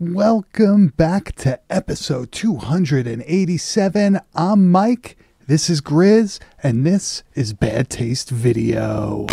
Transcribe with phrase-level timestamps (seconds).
[0.00, 4.20] Welcome back to episode 287.
[4.32, 9.26] I'm Mike, this is Grizz, and this is Bad Taste Video.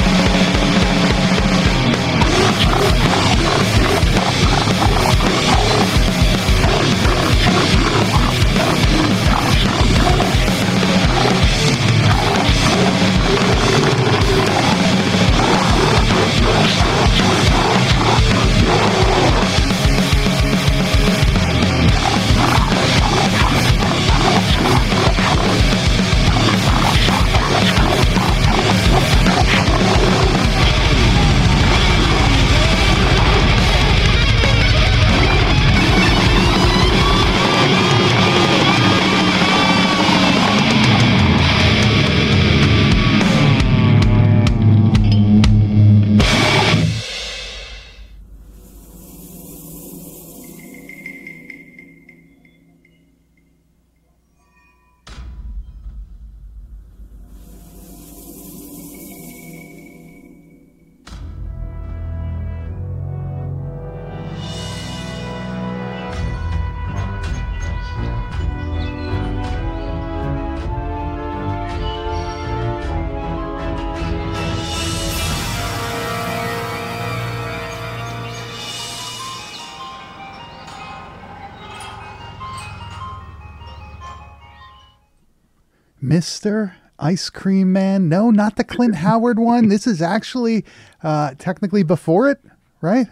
[86.25, 86.73] Mr.
[86.97, 88.09] Ice Cream Man.
[88.09, 89.69] No, not the Clint Howard one.
[89.69, 90.65] This is actually
[91.03, 92.39] uh, technically before it,
[92.81, 93.05] right?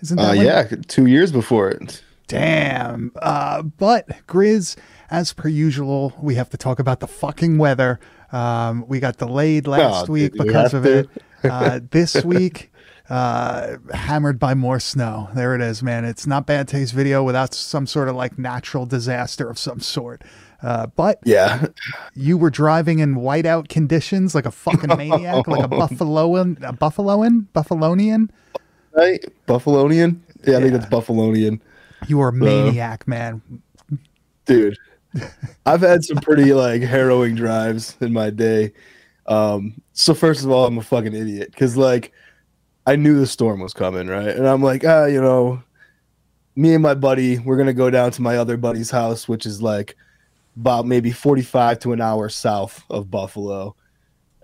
[0.00, 2.04] Isn't that uh, yeah, two years before it.
[2.28, 3.10] Damn.
[3.20, 4.76] Uh, but Grizz,
[5.10, 7.98] as per usual, we have to talk about the fucking weather.
[8.30, 11.08] Um, we got delayed last oh, week because of it.
[11.42, 12.72] Uh, this week,
[13.10, 15.28] uh, hammered by more snow.
[15.34, 16.04] There it is, man.
[16.04, 20.22] It's not bad taste video without some sort of like natural disaster of some sort.
[20.62, 21.66] Uh, but yeah,
[22.14, 27.46] you were driving in whiteout conditions like a fucking maniac, like a Buffaloan, a Buffaloan,
[27.54, 28.30] Buffalonian,
[28.92, 29.22] right?
[29.46, 30.20] Buffalonian.
[30.44, 31.60] Yeah, yeah, I think that's Buffalonian.
[32.06, 33.42] You were a maniac, uh, man.
[34.46, 34.78] Dude,
[35.66, 38.72] I've had some pretty like harrowing drives in my day.
[39.26, 42.12] Um, so first of all, I'm a fucking idiot because like
[42.86, 44.28] I knew the storm was coming, right?
[44.28, 45.62] And I'm like, ah, you know,
[46.56, 49.62] me and my buddy, we're gonna go down to my other buddy's house, which is
[49.62, 49.96] like
[50.56, 53.74] about maybe 45 to an hour south of Buffalo.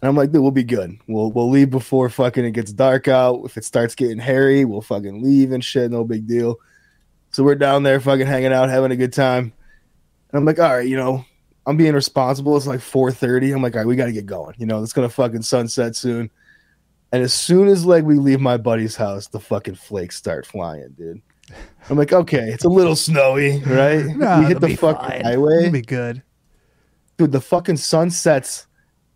[0.01, 0.99] And I'm like, dude, we'll be good.
[1.07, 3.43] We'll we'll leave before fucking it gets dark out.
[3.45, 5.91] If it starts getting hairy, we'll fucking leave and shit.
[5.91, 6.57] No big deal.
[7.33, 9.53] So we're down there fucking hanging out, having a good time.
[10.31, 11.25] And I'm like, all right, you know,
[11.67, 12.57] I'm being responsible.
[12.57, 13.55] It's like 4:30.
[13.55, 14.55] I'm like, all right, we gotta get going.
[14.59, 16.31] You know, it's gonna fucking sunset soon.
[17.13, 20.91] And as soon as like we leave my buddy's house, the fucking flakes start flying,
[20.97, 21.23] dude.
[21.89, 24.05] I'm like, okay, it's a little snowy, right?
[24.05, 25.25] No, we hit the fucking fine.
[25.25, 25.59] highway.
[25.59, 26.23] It'll be good.
[27.17, 28.69] Dude, the fucking sun sets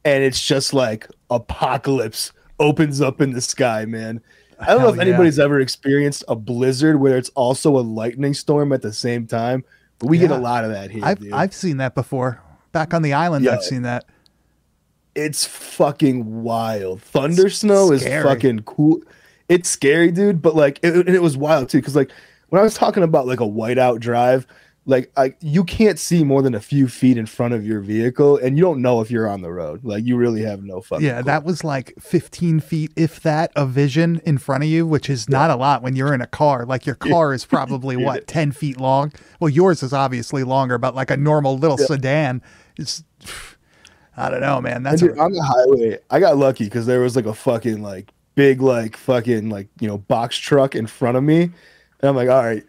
[0.04, 4.20] and it's just like apocalypse opens up in the sky, man.
[4.60, 5.12] I don't Hell know if yeah.
[5.12, 9.64] anybody's ever experienced a blizzard where it's also a lightning storm at the same time,
[9.98, 10.28] but we yeah.
[10.28, 11.04] get a lot of that here.
[11.04, 11.32] I've, dude.
[11.32, 12.40] I've seen that before.
[12.72, 14.04] Back on the island, I've seen that.
[15.14, 17.02] It's fucking wild.
[17.02, 18.16] Thunder it's snow scary.
[18.16, 19.02] is fucking cool
[19.48, 20.42] it's scary, dude.
[20.42, 22.10] But like, it, and it was wild too, because like
[22.48, 24.46] when I was talking about like a whiteout drive,
[24.86, 28.36] like I, you can't see more than a few feet in front of your vehicle,
[28.36, 29.82] and you don't know if you're on the road.
[29.82, 31.06] Like you really have no fucking.
[31.06, 31.24] Yeah, clue.
[31.24, 35.28] that was like 15 feet, if that, of vision in front of you, which is
[35.28, 36.66] not a lot when you're in a car.
[36.66, 38.04] Like your car is probably yeah.
[38.04, 39.12] what 10 feet long.
[39.40, 41.86] Well, yours is obviously longer, but like a normal little yeah.
[41.86, 42.42] sedan
[42.76, 43.04] is.
[44.16, 44.82] I don't know, man.
[44.82, 45.98] That's dude, a- on the highway.
[46.10, 49.88] I got lucky because there was like a fucking like big like fucking like you
[49.88, 51.52] know box truck in front of me, and
[52.02, 52.64] I'm like, all right,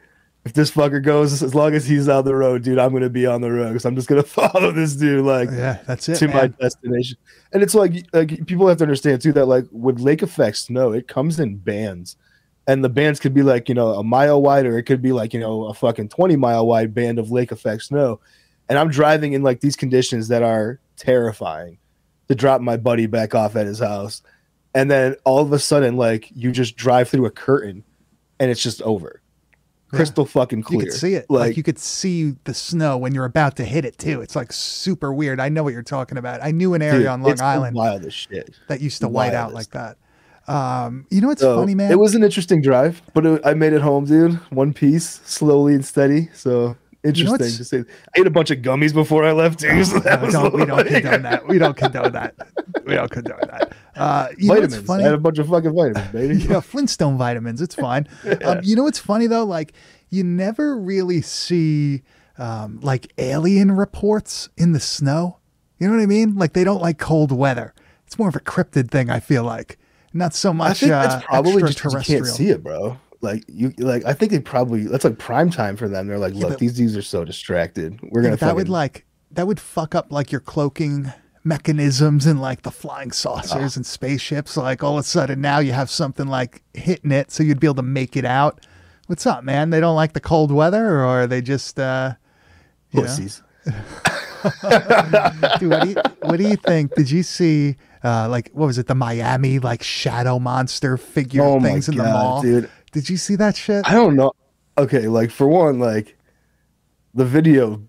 [0.46, 3.26] if this fucker goes as long as he's on the road, dude, I'm gonna be
[3.26, 6.28] on the road because I'm just gonna follow this dude like yeah, that's it to
[6.28, 6.36] man.
[6.36, 7.18] my destination.
[7.52, 10.92] And it's like like people have to understand too that like with lake effect snow,
[10.92, 12.18] it comes in bands.
[12.68, 15.12] And the bands could be like, you know, a mile wide, or it could be
[15.12, 18.20] like, you know, a fucking 20 mile wide band of lake effect snow.
[18.68, 21.78] And I'm driving in like these conditions that are terrifying
[22.28, 24.22] to drop my buddy back off at his house
[24.76, 27.84] and then all of a sudden, like you just drive through a curtain,
[28.40, 29.22] and it's just over,
[29.88, 30.32] crystal yeah.
[30.32, 30.82] fucking clear.
[30.82, 33.64] You could see it, like, like, you could see the snow when you're about to
[33.64, 34.22] hit it too.
[34.22, 35.40] It's like super weird.
[35.40, 36.44] I know what you're talking about.
[36.44, 39.54] I knew an area dude, on Long Island, wildest shit, that used to white out
[39.54, 39.98] like that.
[40.48, 41.90] Um, you know what's so, funny, man?
[41.90, 44.34] It was an interesting drive, but it, I made it home, dude.
[44.52, 46.30] One piece, slowly and steady.
[46.34, 46.76] So
[47.06, 47.84] interesting you know to say.
[48.16, 49.84] I ate a bunch of gummies before I left too.
[49.84, 51.48] So no, don't, we don't condone that.
[51.48, 52.36] We don't condone that.
[52.86, 53.74] We don't condone that.
[53.96, 54.78] Uh, you vitamins.
[54.78, 55.04] Funny?
[55.04, 56.36] I had a bunch of fucking vitamins, baby.
[56.50, 57.62] yeah, Flintstone vitamins.
[57.62, 58.08] It's fine.
[58.26, 58.34] yeah.
[58.46, 59.46] um, you know what's funny though?
[59.46, 59.74] Like
[60.10, 62.04] you never really see
[62.38, 65.40] um, like alien reports in the snow.
[65.80, 66.36] You know what I mean?
[66.36, 67.74] Like they don't like cold weather.
[68.06, 69.10] It's more of a cryptid thing.
[69.10, 69.78] I feel like
[70.14, 70.72] not so much.
[70.72, 72.98] I think uh, that's probably just you can't see it, bro.
[73.22, 76.08] Like you, like I think they probably that's like prime time for them.
[76.08, 78.00] They're like, look, yeah, these dudes are so distracted.
[78.04, 78.36] We're gonna.
[78.36, 78.56] that fucking...
[78.56, 81.12] would like that would fuck up like your cloaking
[81.44, 83.80] mechanisms and like the flying saucers oh.
[83.80, 84.58] and spaceships.
[84.58, 87.68] Like all of a sudden now you have something like hitting it, so you'd be
[87.68, 88.66] able to make it out.
[89.08, 89.70] What's up, man?
[89.70, 92.16] They don't like the cold weather, or are they just uh,
[92.92, 93.44] pussies?
[93.66, 96.96] Dude, what do, you, what do you think?
[96.96, 101.60] Did you see uh, like what was it, the Miami like shadow monster figure oh
[101.60, 102.42] things in the mall?
[102.42, 102.70] Dude.
[102.96, 103.86] Did you see that shit?
[103.86, 104.32] I don't know.
[104.78, 106.18] Okay, like for one, like
[107.14, 107.82] the video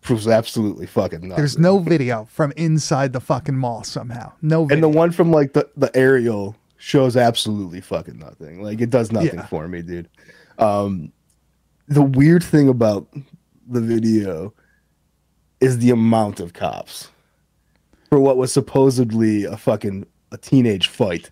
[0.00, 1.36] proves absolutely fucking nothing.
[1.36, 4.32] There's no video from inside the fucking mall somehow.
[4.40, 4.74] No video.
[4.74, 8.62] And the one from like the, the aerial shows absolutely fucking nothing.
[8.62, 9.46] Like it does nothing yeah.
[9.46, 10.08] for me, dude.
[10.58, 11.12] Um
[11.88, 13.08] the weird thing about
[13.68, 14.54] the video
[15.60, 17.10] is the amount of cops
[18.08, 21.28] for what was supposedly a fucking a teenage fight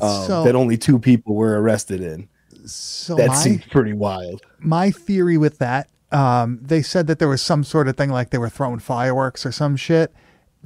[0.00, 2.28] um, so, that only two people were arrested in.
[2.66, 4.42] So that my, seems pretty wild.
[4.58, 8.30] My theory with that, um, they said that there was some sort of thing like
[8.30, 10.12] they were throwing fireworks or some shit.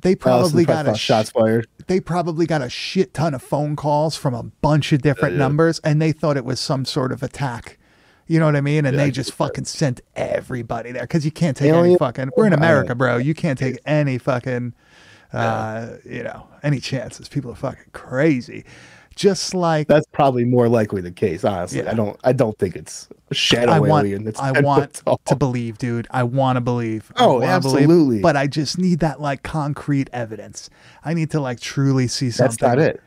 [0.03, 1.69] They probably got a shots fired.
[1.87, 5.39] They probably got a shit ton of phone calls from a bunch of different yeah,
[5.39, 5.45] yeah.
[5.45, 7.79] numbers, and they thought it was some sort of attack
[8.27, 8.87] you know what I mean?
[8.87, 12.31] And yeah, they just fucking sent everybody there because you can't take any fucking.
[12.37, 13.19] We're in America, bro.
[13.19, 14.73] You can't take any fucking,
[15.33, 17.29] uh, you know, any chances.
[17.29, 18.65] People are fucking crazy.
[19.17, 21.45] Just like that's probably more likely the case.
[21.45, 21.91] Honestly, yeah.
[21.91, 22.19] I don't.
[22.25, 24.33] I don't think it's a shadow I want, alien.
[24.39, 26.07] I want to believe, dude.
[26.11, 27.13] I want to believe.
[27.17, 27.87] Oh, absolutely.
[27.87, 30.69] Believe, but I just need that like concrete evidence.
[31.05, 32.57] I need to like truly see something.
[32.59, 33.01] That's not it.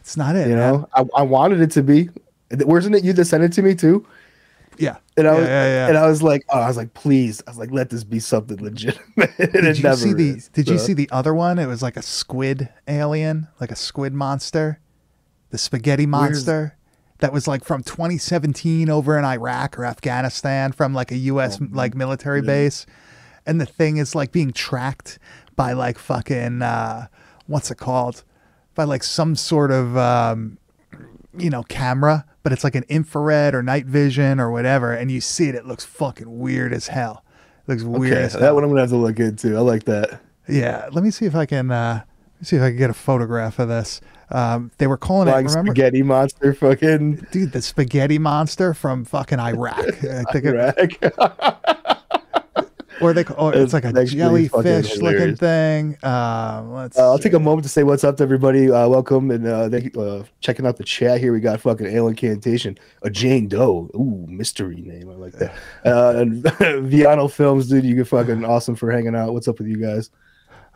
[0.00, 0.48] It's not it.
[0.48, 0.72] You man.
[0.72, 2.10] know, I, I wanted it to be.
[2.50, 4.06] Wasn't it you that sent it to me too?
[4.78, 4.96] Yeah.
[5.16, 7.50] And I was, yeah, yeah, and I was like, oh, I was like, please, I
[7.50, 9.30] was like, let this be something legitimate.
[9.38, 10.30] did you see the?
[10.30, 10.72] Is, did so.
[10.72, 11.58] you see the other one?
[11.58, 14.80] It was like a squid alien, like a squid monster,
[15.54, 16.60] the spaghetti monster.
[16.60, 16.70] Where's...
[17.20, 21.58] That was like from 2017 over in Iraq or Afghanistan from like a U.S.
[21.62, 22.46] Oh, like military yeah.
[22.46, 22.86] base,
[23.46, 25.18] and the thing is like being tracked
[25.54, 27.06] by like fucking uh,
[27.46, 28.24] what's it called?
[28.74, 30.58] By like some sort of um,
[31.38, 35.20] you know camera but it's like an infrared or night vision or whatever, and you
[35.20, 37.24] see it, it looks fucking weird as hell.
[37.66, 38.42] It looks weird okay, as hell.
[38.42, 39.56] That one I'm gonna have to look into.
[39.56, 40.20] I like that.
[40.46, 42.04] Yeah, let me see if I can uh
[42.42, 44.00] see if I can get a photograph of this.
[44.30, 45.72] Um, they were calling Flying it remember?
[45.72, 49.78] spaghetti monster fucking dude, the spaghetti monster from fucking Iraq.
[50.04, 50.74] I think Iraq.
[50.78, 51.14] It,
[53.00, 55.96] or they or it's, like a jellyfish looking thing.
[56.02, 56.98] Um, let's.
[56.98, 58.70] Uh, I'll take a moment to say what's up to everybody.
[58.70, 61.32] Uh, welcome and uh, thank you, uh, checking out the chat here.
[61.32, 63.90] We got fucking Alien Cantation, a Jane Doe.
[63.94, 65.10] Ooh, mystery name.
[65.10, 65.54] I like that.
[65.84, 66.42] Uh, and
[66.90, 67.84] Viano Films, dude.
[67.84, 69.32] You get fucking awesome for hanging out.
[69.32, 70.10] What's up with you guys?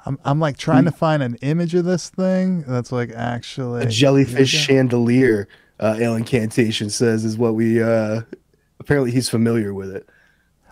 [0.09, 3.87] I'm I'm like trying to find an image of this thing that's like actually a
[3.87, 5.49] jellyfish chandelier.
[5.79, 8.23] Uh, Alien Cantation says is what we uh
[8.81, 10.09] apparently he's familiar with it.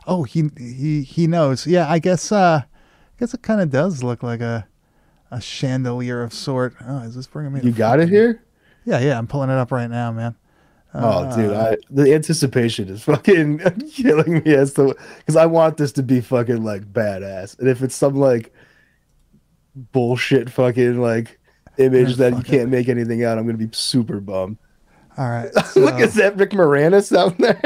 [0.06, 1.66] Oh, he he he knows.
[1.66, 2.32] Yeah, I guess.
[2.32, 4.66] Uh, I guess it kind of does look like a
[5.30, 6.74] a chandelier of sort.
[6.86, 7.60] Oh, is this bringing me?
[7.60, 8.42] You got it here?
[8.86, 9.18] Yeah, yeah.
[9.18, 10.34] I'm pulling it up right now, man.
[10.94, 13.58] Uh, oh, dude, I, the anticipation is fucking
[13.92, 17.82] killing me as to because I want this to be fucking like badass, and if
[17.82, 18.54] it's some like
[19.76, 21.38] bullshit fucking like
[21.78, 24.59] image that you can't make anything out, I'm gonna be super bummed.
[25.18, 25.80] All right, so...
[25.80, 27.61] look at that Rick Moranis down there.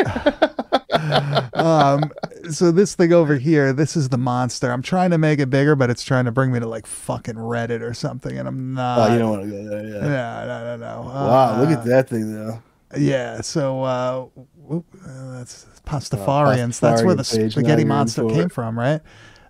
[1.54, 2.10] um,
[2.50, 4.70] so this thing over here, this is the monster.
[4.70, 7.36] I'm trying to make it bigger, but it's trying to bring me to like fucking
[7.36, 9.10] Reddit or something, and I'm not.
[9.10, 10.04] Oh, you don't want to go there, yeah.
[10.04, 11.08] Yeah, no, no, no.
[11.08, 12.62] Wow, uh, look at that thing though.
[12.96, 14.26] Yeah, so uh,
[14.56, 16.82] whoop, uh that's Pastafarians.
[16.82, 19.00] Uh, that's where the spaghetti monster came from, right?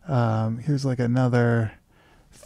[0.09, 1.73] Um, here's like another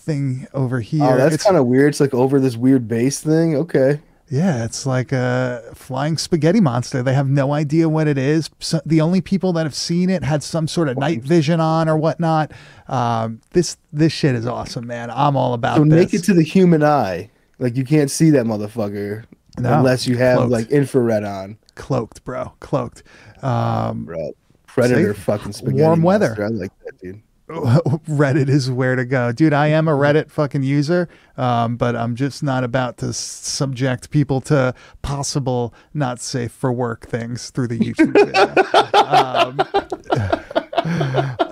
[0.05, 1.05] thing over here.
[1.05, 1.91] Oh, that's kind of weird.
[1.91, 3.57] It's like over this weird base thing.
[3.57, 4.01] Okay.
[4.31, 7.03] Yeah, it's like a flying spaghetti monster.
[7.03, 8.51] They have no idea what it is.
[8.59, 11.89] So the only people that have seen it had some sort of night vision on
[11.89, 12.53] or whatnot.
[12.89, 15.11] Um, this this shit is awesome, man.
[15.11, 15.77] I'm all about.
[15.77, 16.13] So this.
[16.13, 19.25] naked to the human eye, like you can't see that motherfucker
[19.59, 20.53] no, unless you have cloaked.
[20.53, 21.59] like infrared on.
[21.75, 22.53] Cloaked, bro.
[22.61, 23.03] Cloaked.
[23.43, 24.33] Um, bro,
[24.67, 25.83] predator fucking spaghetti.
[25.83, 26.35] Warm weather.
[26.43, 27.23] I like that, dude.
[27.49, 29.53] Reddit is where to go, dude.
[29.53, 34.41] I am a Reddit fucking user, um, but I'm just not about to subject people
[34.43, 38.15] to possible not safe for work things through the YouTube
[38.95, 39.57] um,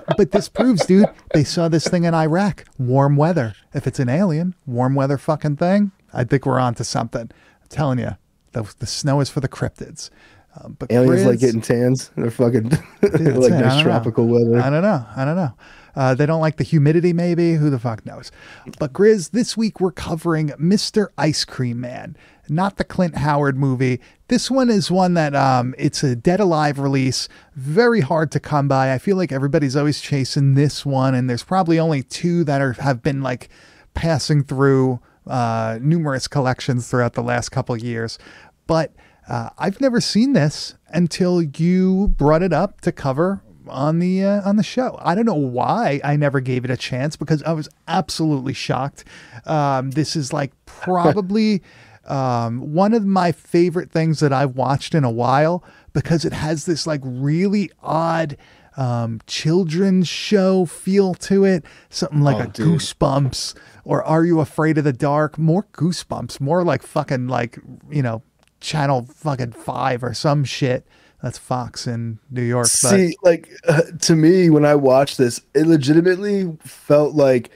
[0.17, 2.65] but this proves, dude, they saw this thing in Iraq.
[2.79, 3.53] Warm weather.
[3.75, 7.29] If it's an alien, warm weather fucking thing, I think we're on to something.
[7.29, 8.17] I'm telling you,
[8.53, 10.09] the, the snow is for the cryptids.
[10.55, 12.11] Uh, but aliens Grizz, like getting tans.
[12.15, 12.69] They're fucking
[13.01, 14.33] like nice tropical know.
[14.33, 14.59] weather.
[14.59, 15.05] I don't know.
[15.15, 15.53] I don't know.
[15.95, 17.53] Uh, they don't like the humidity, maybe.
[17.53, 18.31] Who the fuck knows?
[18.79, 21.07] But Grizz, this week we're covering Mr.
[21.17, 22.17] Ice Cream Man,
[22.49, 23.99] not the Clint Howard movie.
[24.27, 28.67] This one is one that um, it's a dead alive release, very hard to come
[28.67, 28.93] by.
[28.93, 32.73] I feel like everybody's always chasing this one, and there's probably only two that are
[32.73, 33.49] have been like
[33.93, 38.17] passing through uh, numerous collections throughout the last couple years.
[38.65, 38.93] But
[39.27, 44.47] uh, I've never seen this until you brought it up to cover on the uh,
[44.47, 44.97] on the show.
[45.01, 49.03] I don't know why I never gave it a chance because I was absolutely shocked.
[49.45, 51.61] Um, this is like probably
[52.05, 56.65] um, one of my favorite things that I've watched in a while because it has
[56.65, 58.37] this like really odd
[58.75, 61.63] um, children's show feel to it.
[61.89, 62.79] Something like oh, a dude.
[62.79, 65.37] Goosebumps or Are You Afraid of the Dark?
[65.37, 68.23] More Goosebumps, more like fucking like you know
[68.59, 70.85] channel fucking five or some shit.
[71.23, 72.67] That's Fox in New York.
[72.67, 73.29] See, but.
[73.29, 77.49] like uh, to me, when I watched this, it legitimately felt like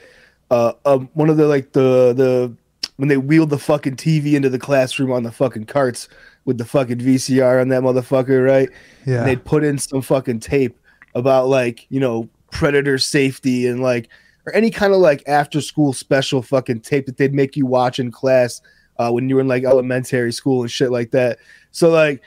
[0.50, 2.54] uh, um, one of the like the the
[2.96, 6.08] when they wheeled the fucking TV into the classroom on the fucking carts
[6.46, 8.70] with the fucking VCR on that motherfucker, right?
[9.04, 9.18] Yeah.
[9.18, 10.78] And they'd put in some fucking tape
[11.14, 14.08] about like you know predator safety and like
[14.46, 17.98] or any kind of like after school special fucking tape that they'd make you watch
[17.98, 18.62] in class
[18.98, 21.38] uh, when you were in like elementary school and shit like that.
[21.70, 22.22] So like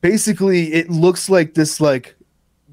[0.00, 2.16] basically it looks like this like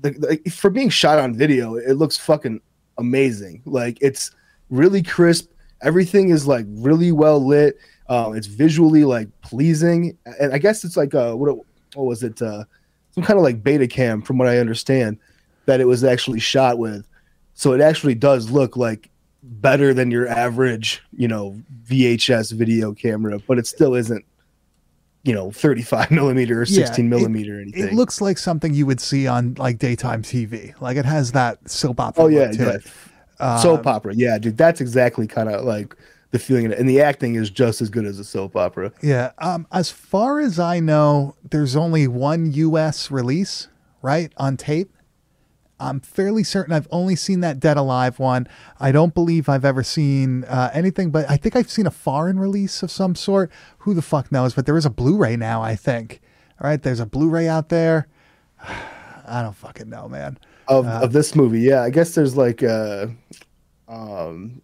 [0.02, 2.62] the, the, for being shot on video it looks fucking
[2.98, 3.62] amazing.
[3.66, 4.32] Like it's
[4.70, 5.52] really crisp.
[5.82, 7.78] Everything is like really well lit.
[8.10, 10.18] Uh, it's visually like pleasing.
[10.40, 11.56] And i guess it's like uh what,
[11.94, 12.64] what was it uh
[13.12, 15.18] some kind of like Betacam from what i understand
[15.66, 17.08] that it was actually shot with.
[17.54, 19.10] So it actually does look like
[19.44, 24.26] better than your average you know vhs video camera but it still isn't
[25.28, 27.84] you know 35 millimeter or 16 yeah, millimeter it, anything.
[27.90, 30.80] It looks like something you would see on like daytime TV.
[30.80, 32.24] Like it has that soap opera.
[32.24, 32.78] Oh yeah, yeah.
[33.40, 34.16] Um, soap opera.
[34.16, 35.96] Yeah, dude, that's exactly kind of like
[36.32, 38.92] the feeling, and the acting is just as good as a soap opera.
[39.02, 39.32] Yeah.
[39.40, 43.12] Um, as far as I know, there's only one U.S.
[43.12, 43.68] release,
[44.02, 44.92] right, on tape.
[45.80, 48.48] I'm fairly certain I've only seen that Dead Alive one.
[48.80, 52.40] I don't believe I've ever seen uh, anything, but I think I've seen a foreign
[52.40, 53.52] release of some sort.
[53.80, 54.54] Who the fuck knows?
[54.54, 56.22] But there is a Blu ray now, I think.
[56.60, 58.08] All right, there's a Blu ray out there.
[59.28, 60.40] I don't fucking know, man.
[60.68, 61.84] Of, uh, of this movie, yeah.
[61.84, 63.14] I guess there's like a.
[63.88, 64.62] Um,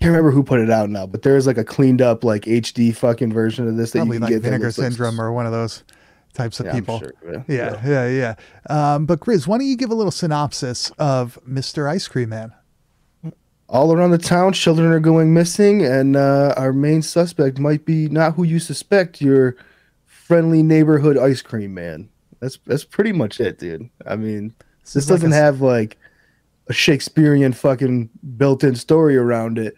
[0.00, 2.94] can't remember who put it out now, but there's like a cleaned up like HD
[2.94, 4.42] fucking version of this that you can like get.
[4.42, 5.84] Vinegar Syndrome like, or one of those
[6.32, 7.00] types of yeah, people.
[7.00, 8.34] Sure, yeah, yeah, yeah.
[8.68, 8.94] yeah.
[8.94, 11.88] Um, but Grizz, why don't you give a little synopsis of Mr.
[11.88, 12.52] Ice Cream Man?
[13.68, 18.08] All around the town, children are going missing, and uh, our main suspect might be
[18.08, 19.20] not who you suspect.
[19.20, 19.56] Your
[20.30, 22.08] friendly neighborhood ice cream man.
[22.38, 23.90] That's that's pretty much it, dude.
[24.06, 25.98] I mean, this, this doesn't like a, have like
[26.68, 29.74] a Shakespearean fucking built-in story around it,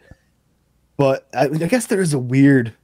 [0.98, 2.74] but I, I guess there is a weird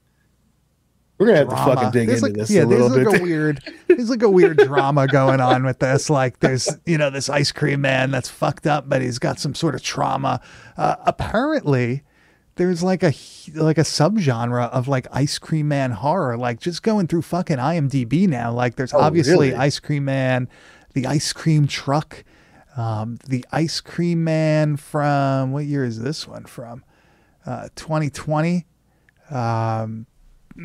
[1.18, 1.64] we're gonna have drama.
[1.64, 3.12] to fucking dig there's into like, this yeah, a little there's bit.
[3.12, 6.08] Like a weird, there's like a weird drama going on with this.
[6.08, 9.54] Like there's, you know, this ice cream man that's fucked up, but he's got some
[9.54, 10.40] sort of trauma.
[10.76, 12.04] Uh, apparently,
[12.54, 13.12] there's like a
[13.54, 16.36] like a subgenre of like ice cream man horror.
[16.36, 18.52] Like just going through fucking IMDb now.
[18.52, 19.54] Like there's oh, obviously really?
[19.54, 20.48] ice cream man,
[20.94, 22.22] the ice cream truck,
[22.76, 26.84] um, the ice cream man from what year is this one from?
[27.44, 28.66] Uh, 2020.
[29.30, 30.06] Um,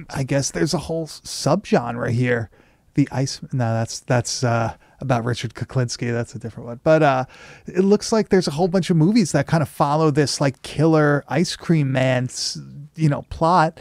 [0.09, 2.49] I guess there's a whole subgenre here.
[2.95, 3.41] The ice.
[3.51, 6.11] No, that's that's uh, about Richard Kuklinski.
[6.11, 6.79] That's a different one.
[6.83, 7.25] But uh,
[7.65, 10.61] it looks like there's a whole bunch of movies that kind of follow this like
[10.61, 12.29] killer ice cream man,
[12.95, 13.79] you know, plot.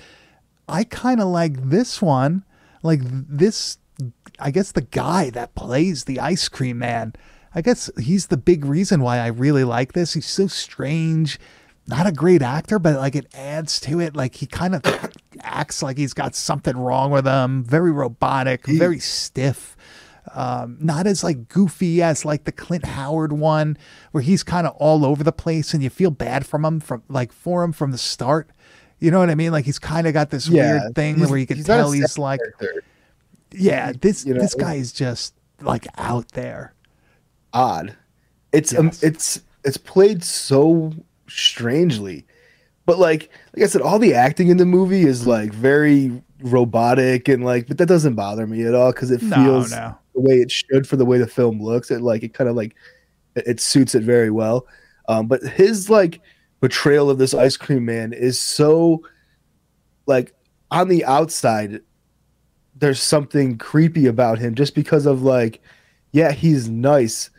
[0.68, 2.44] I kind of like this one.
[2.82, 3.78] Like this,
[4.38, 7.12] I guess the guy that plays the ice cream man.
[7.54, 10.14] I guess he's the big reason why I really like this.
[10.14, 11.38] He's so strange
[11.86, 14.14] not a great actor, but like it adds to it.
[14.14, 14.82] Like he kind of
[15.40, 17.64] acts like he's got something wrong with him.
[17.64, 19.76] Very robotic, he, very stiff.
[20.34, 23.76] Um, not as like goofy as like the Clint Howard one,
[24.12, 27.02] where he's kind of all over the place and you feel bad from him from
[27.08, 28.48] like for him from the start.
[29.00, 29.50] You know what I mean?
[29.50, 32.18] Like he's kind of got this yeah, weird thing where you can he's tell he's
[32.18, 32.84] like, character.
[33.50, 36.74] yeah, this you know, this guy is just like out there.
[37.52, 37.96] Odd.
[38.52, 39.02] It's um, yes.
[39.02, 40.92] um, it's it's played so
[41.28, 42.26] strangely.
[42.86, 47.28] But like like I said, all the acting in the movie is like very robotic
[47.28, 49.98] and like but that doesn't bother me at all because it feels no, no.
[50.14, 51.90] the way it should for the way the film looks.
[51.90, 52.74] It like it kind of like
[53.36, 54.66] it, it, suits it very well.
[55.08, 56.20] Um, but his like
[56.60, 59.02] portrayal of this ice cream man is so
[60.06, 60.34] like
[60.70, 61.80] on the outside
[62.82, 65.62] there's something creepy about him just because of like,
[66.10, 67.30] yeah, he's nice,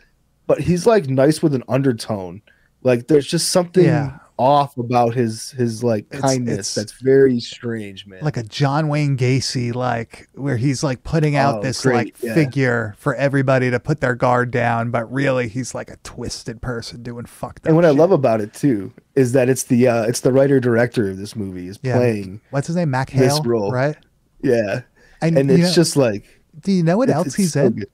[0.46, 2.40] but he's like nice with an undertone.
[2.84, 4.18] Like there's just something Yeah.
[4.38, 8.18] off about his his like It's- kindness it's- that's very strange, man.
[8.22, 12.16] like a John Wayne Gacy, like where he's like putting out Oh, this great, like
[12.22, 12.34] yeah.
[12.34, 17.02] figure for everybody to put their guard down, but really he's like a twisted person
[17.02, 17.66] doing fucked up.
[17.68, 20.60] and what I love about it too is that it's the uh it's the writer
[20.60, 21.96] director of this movie is Yeah.
[21.96, 22.40] playing.
[22.50, 23.70] what's his name, Mac Hale this role.
[23.72, 23.96] right?
[24.42, 24.82] Yeah.
[25.22, 26.24] And, And it's know- just like
[26.60, 27.72] do you know what it's- else it's he's so in?
[27.72, 27.88] good.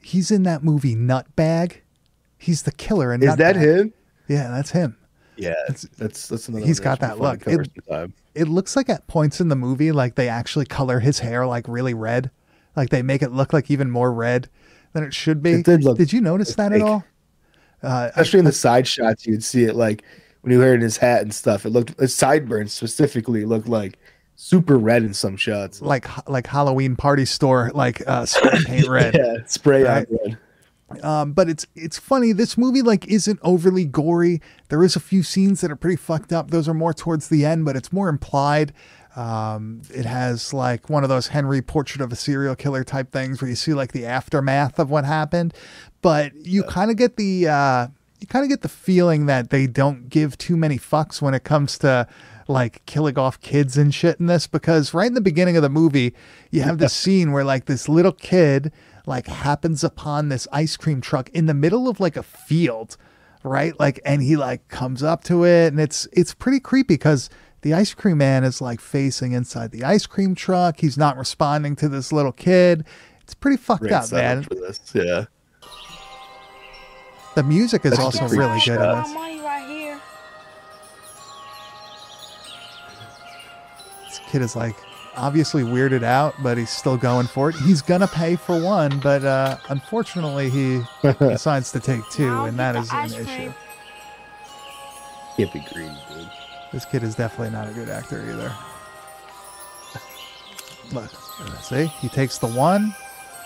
[0.00, 1.78] He's in that movie Nutbag.
[2.38, 3.92] He's the killer in Is that him?
[4.28, 4.96] Yeah, that's him.
[5.36, 5.82] Yeah, that's
[6.28, 6.64] that's another.
[6.64, 7.46] he's got that look.
[7.46, 7.68] It-
[8.34, 11.66] It looks like at points in the movie, like they actually color his hair like
[11.68, 12.30] really red,
[12.76, 14.48] like they make it look like even more red
[14.92, 15.52] than it should be.
[15.52, 17.04] It did look Did you notice that at all?
[17.82, 20.02] Uh, Especially in the side shots, you'd see it like
[20.40, 21.64] when you heard in his hat and stuff.
[21.66, 23.98] It looked his sideburns specifically looked like
[24.36, 25.80] super red in some shots.
[25.82, 29.14] like like Halloween party store like uh spray paint red.
[29.14, 30.06] Yeah, spray Right.
[30.10, 30.38] on red.
[31.02, 34.40] Um but it's it's funny this movie like isn't overly gory.
[34.68, 36.50] There is a few scenes that are pretty fucked up.
[36.50, 38.72] Those are more towards the end, but it's more implied.
[39.16, 43.40] Um it has like one of those Henry portrait of a serial killer type things
[43.40, 45.54] where you see like the aftermath of what happened,
[46.02, 47.88] but you kind of get the uh
[48.20, 51.44] you kind of get the feeling that they don't give too many fucks when it
[51.44, 52.06] comes to
[52.48, 55.68] like killing off kids and shit in this because right in the beginning of the
[55.68, 56.14] movie
[56.50, 58.72] you have this scene where like this little kid
[59.06, 62.96] like happens upon this ice cream truck in the middle of like a field
[63.44, 63.78] right?
[63.78, 67.30] Like and he like comes up to it and it's it's pretty creepy because
[67.60, 70.80] the ice cream man is like facing inside the ice cream truck.
[70.80, 72.84] He's not responding to this little kid.
[73.20, 74.42] It's pretty fucked Great up man.
[74.42, 74.80] for this.
[74.94, 75.26] Yeah,
[77.34, 79.14] the music is That's also a creepy really good in this.
[79.14, 80.00] Right.
[84.06, 84.76] This kid is like
[85.16, 87.56] obviously weirded out, but he's still going for it.
[87.56, 90.80] He's gonna pay for one, but uh, unfortunately he
[91.20, 93.52] decides to take two, and that is the an issue.
[95.36, 96.28] can't be greedy, dude.
[96.72, 98.52] This kid is definitely not a good actor either.
[100.92, 101.10] Look,
[101.62, 102.94] see, he takes the one,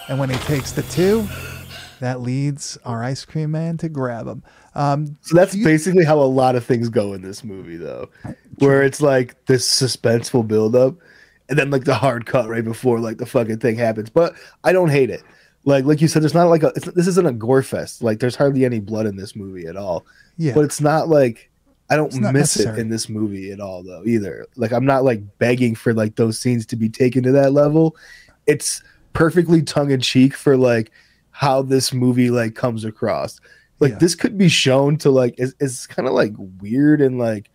[0.08, 1.26] and when he takes the two,
[2.00, 4.42] that leads our ice cream man to grab him.
[4.74, 8.08] Um, So that's you- basically how a lot of things go in this movie, though,
[8.58, 10.94] where it's like this suspenseful buildup,
[11.48, 14.10] and then like the hard cut right before like the fucking thing happens.
[14.10, 14.34] But
[14.64, 15.22] I don't hate it.
[15.64, 18.02] Like like you said, there's not like a it's, this isn't a gore fest.
[18.02, 20.06] Like there's hardly any blood in this movie at all.
[20.36, 21.50] yeah, But it's not like
[21.90, 22.78] I don't miss necessary.
[22.78, 24.46] it in this movie at all though either.
[24.56, 27.96] Like I'm not like begging for like those scenes to be taken to that level.
[28.46, 28.82] It's
[29.14, 30.90] perfectly tongue in cheek for like
[31.30, 33.40] how this movie like comes across.
[33.80, 33.98] Like Yeah.
[33.98, 37.50] this could be shown to like is it's kind of like weird and like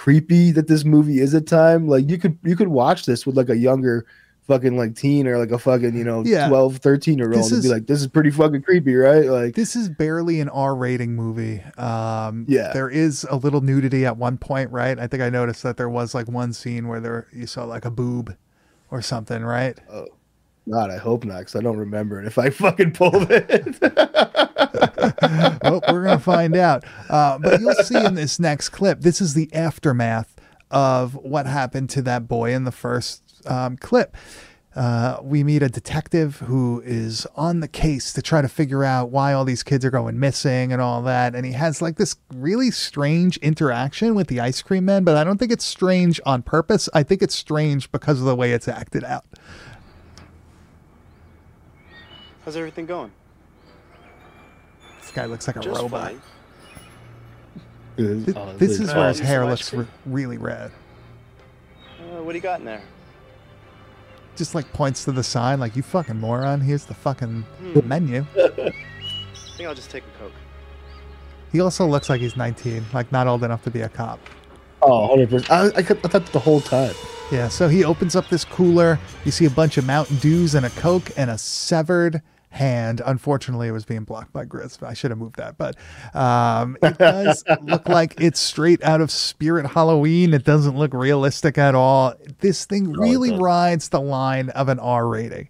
[0.00, 1.86] creepy that this movie is at time.
[1.86, 4.06] Like you could you could watch this with like a younger
[4.48, 6.48] fucking like teen or like a fucking, you know, Yeah.
[6.48, 9.26] 12, 13 year old and be like, this is pretty fucking creepy, right?
[9.26, 11.62] Like this is barely an R rating movie.
[11.76, 12.72] Um, Yeah.
[12.72, 14.98] there is a little nudity at one point, right?
[14.98, 17.84] I think I noticed that there was like one scene where there you saw like
[17.84, 18.34] a boob
[18.90, 19.78] or something, right?
[20.70, 22.26] God, I hope not, because I don't remember it.
[22.26, 23.78] If I fucking pulled it,
[25.62, 26.84] well, we're gonna find out.
[27.08, 29.00] Uh, but you'll see in this next clip.
[29.00, 30.36] This is the aftermath
[30.70, 34.16] of what happened to that boy in the first um, clip.
[34.76, 39.10] Uh, we meet a detective who is on the case to try to figure out
[39.10, 41.34] why all these kids are going missing and all that.
[41.34, 45.24] And he has like this really strange interaction with the ice cream man, but I
[45.24, 46.88] don't think it's strange on purpose.
[46.94, 49.24] I think it's strange because of the way it's acted out.
[52.50, 53.12] How's everything going?
[55.00, 56.02] This guy looks like a Just robot.
[56.10, 56.20] fine.
[57.96, 60.72] Th- Oh, this is where his hair looks re- really red.
[62.00, 62.82] Uh, what do you got in there?
[64.34, 67.86] just like points to the sign like you fucking moron here's the fucking Hmm.
[67.88, 68.72] menu I
[69.56, 70.32] think I'll just take a Coke.
[71.52, 74.18] he also looks like he's 19 like not old enough to be a cop
[74.82, 75.50] oh, 100 percent.
[75.52, 76.94] I, I, could- I thought the whole time.
[77.30, 80.64] yeah so he opens up this cooler you see a bunch of mountain dews and
[80.64, 85.10] a coke and a severed hand unfortunately it was being blocked by grizz i should
[85.10, 85.76] have moved that but
[86.14, 91.56] um, it does look like it's straight out of spirit halloween it doesn't look realistic
[91.56, 93.42] at all this thing really doesn't.
[93.44, 95.48] rides the line of an r rating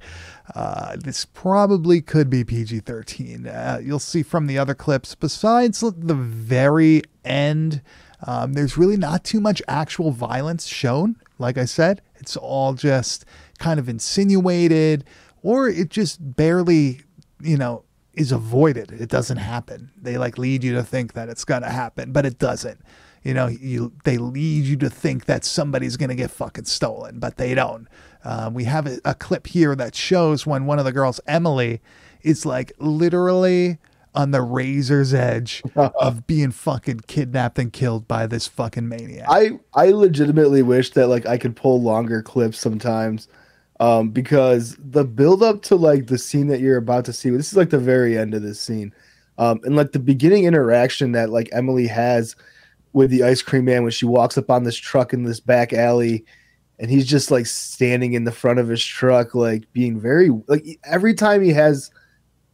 [0.55, 3.47] Uh, this probably could be PG 13.
[3.47, 7.83] Uh, you'll see from the other clips, besides the very end,
[8.27, 11.17] um, there's really not too much actual violence shown.
[11.39, 13.25] Like I said, it's all just
[13.59, 15.05] kind of insinuated,
[15.43, 17.01] or it just barely,
[17.41, 18.93] you know, is avoided.
[18.93, 19.91] It doesn't happen.
[20.01, 22.81] They like lead you to think that it's gonna happen, but it doesn't.
[23.23, 27.37] You know, you they lead you to think that somebody's gonna get fucking stolen, but
[27.37, 27.87] they don't.
[28.25, 31.81] Um, we have a, a clip here that shows when one of the girls, Emily,
[32.23, 33.79] is like literally
[34.15, 39.27] on the razor's edge of being fucking kidnapped and killed by this fucking maniac.
[39.29, 43.29] I I legitimately wish that like I could pull longer clips sometimes,
[43.81, 47.31] um, because the build up to like the scene that you're about to see.
[47.31, 48.95] This is like the very end of this scene,
[49.39, 52.37] um, and like the beginning interaction that like Emily has
[52.93, 55.73] with the ice cream man when she walks up on this truck in this back
[55.73, 56.25] alley
[56.81, 60.67] and he's just like standing in the front of his truck like being very like
[60.85, 61.91] every time he has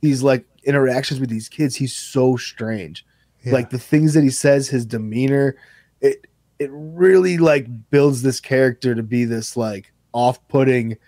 [0.02, 3.06] these like interactions with these kids he's so strange
[3.44, 3.54] Yeah.
[3.54, 5.56] like the things that he says his demeanor
[6.02, 6.26] it
[6.58, 10.98] it really like builds this character to be this like off-putting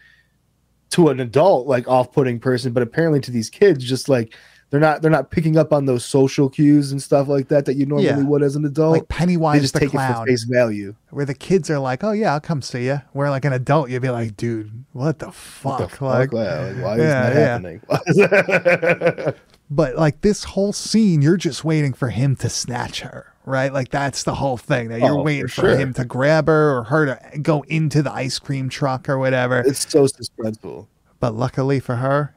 [0.90, 4.34] to an adult like off-putting person but apparently to these kids just like
[4.70, 7.74] they're not they're not picking up on those social cues and stuff like that that
[7.76, 8.22] you normally Yeah.
[8.22, 10.94] would as an adult like they Pennywise just the take it for clown, face value
[11.10, 13.88] where the kids are like, "Oh yeah, I'll come see you." Where like an adult,
[13.88, 16.74] you'd be like, "Dude, what the fuck?" What the like, fuck?
[16.76, 19.34] Like, why Yeah, is that happening?
[19.70, 23.72] But like this whole scene, you're just waiting for him to snatch her, right?
[23.72, 25.76] Like that's the whole thing that you're Oh, waiting for, sure.
[25.76, 29.60] him to grab her or her to go into the ice cream truck or whatever.
[29.60, 30.86] it's so suspenseful.
[31.20, 32.34] But luckily for her,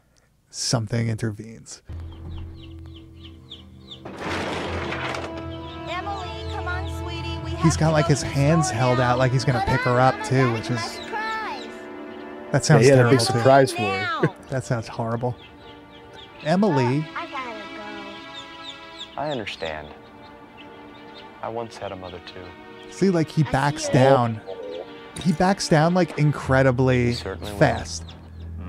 [0.50, 1.82] something intervenes.
[5.89, 7.38] Emily, come on, sweetie.
[7.43, 10.15] We He's have got like his hands held out like he's gonna pick her up
[10.24, 11.65] too, which a is surprise.
[12.52, 13.26] that Yeah, sounds he had a terrible big too.
[13.26, 14.28] surprise for her.
[14.50, 15.36] That sounds horrible.
[16.43, 17.60] Emily, oh, I gotta
[19.15, 19.21] go.
[19.21, 19.88] I understand.
[21.42, 22.44] I once had a mother too.
[22.92, 24.40] see, like he backs down.
[25.22, 27.36] He backs down like incredibly He will.
[27.58, 28.04] fast.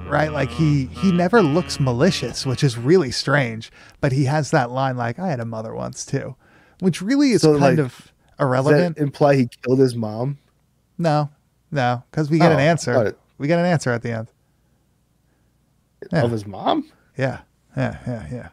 [0.07, 0.33] right?
[0.33, 3.71] Like he he never looks malicious, which is really strange.
[4.01, 6.35] But he has that line like "I had a mother once too,"
[6.81, 8.97] which really is So, kind like, of Does irrelevant.
[8.97, 10.39] that imply he killed his mom?
[10.99, 11.31] no,
[11.71, 13.17] no, because we get Oh, an answer.
[13.39, 14.29] We get an answer at the end.
[16.13, 16.23] Yeah.
[16.25, 16.91] Of his mom?
[17.17, 17.41] Yeah,
[17.77, 18.49] yeah, yeah, yeah.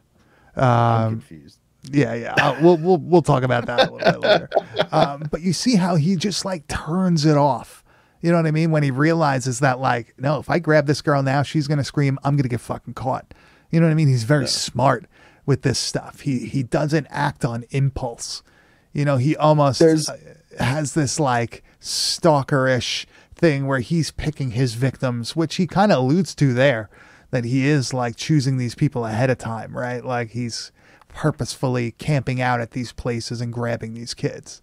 [0.56, 1.59] I'm Um, confused.
[1.92, 2.34] Yeah, yeah.
[2.36, 4.50] Uh, we'll we'll we'll talk about that a little bit later.
[4.92, 7.84] Um, but you see how he just like turns it off.
[8.22, 8.72] You know what I mean?
[8.72, 12.20] When he realizes that, like, no, if I grab this girl now, she's gonna scream.
[12.24, 13.34] I'm gonna get fucking caught.
[13.72, 14.08] You know what I mean?
[14.10, 15.06] He's very smart
[15.46, 16.22] with this stuff.
[16.22, 18.44] He he doesn't act on impulse.
[18.92, 20.18] You know, he almost There's- uh,
[20.60, 26.36] has this like stalkerish thing where he's picking his victims, which he kind of alludes
[26.36, 26.90] to there,
[27.32, 30.04] that he is like choosing these people ahead of time, right?
[30.04, 30.72] Like he's
[31.20, 34.62] purposefully camping out at these places and grabbing these kids.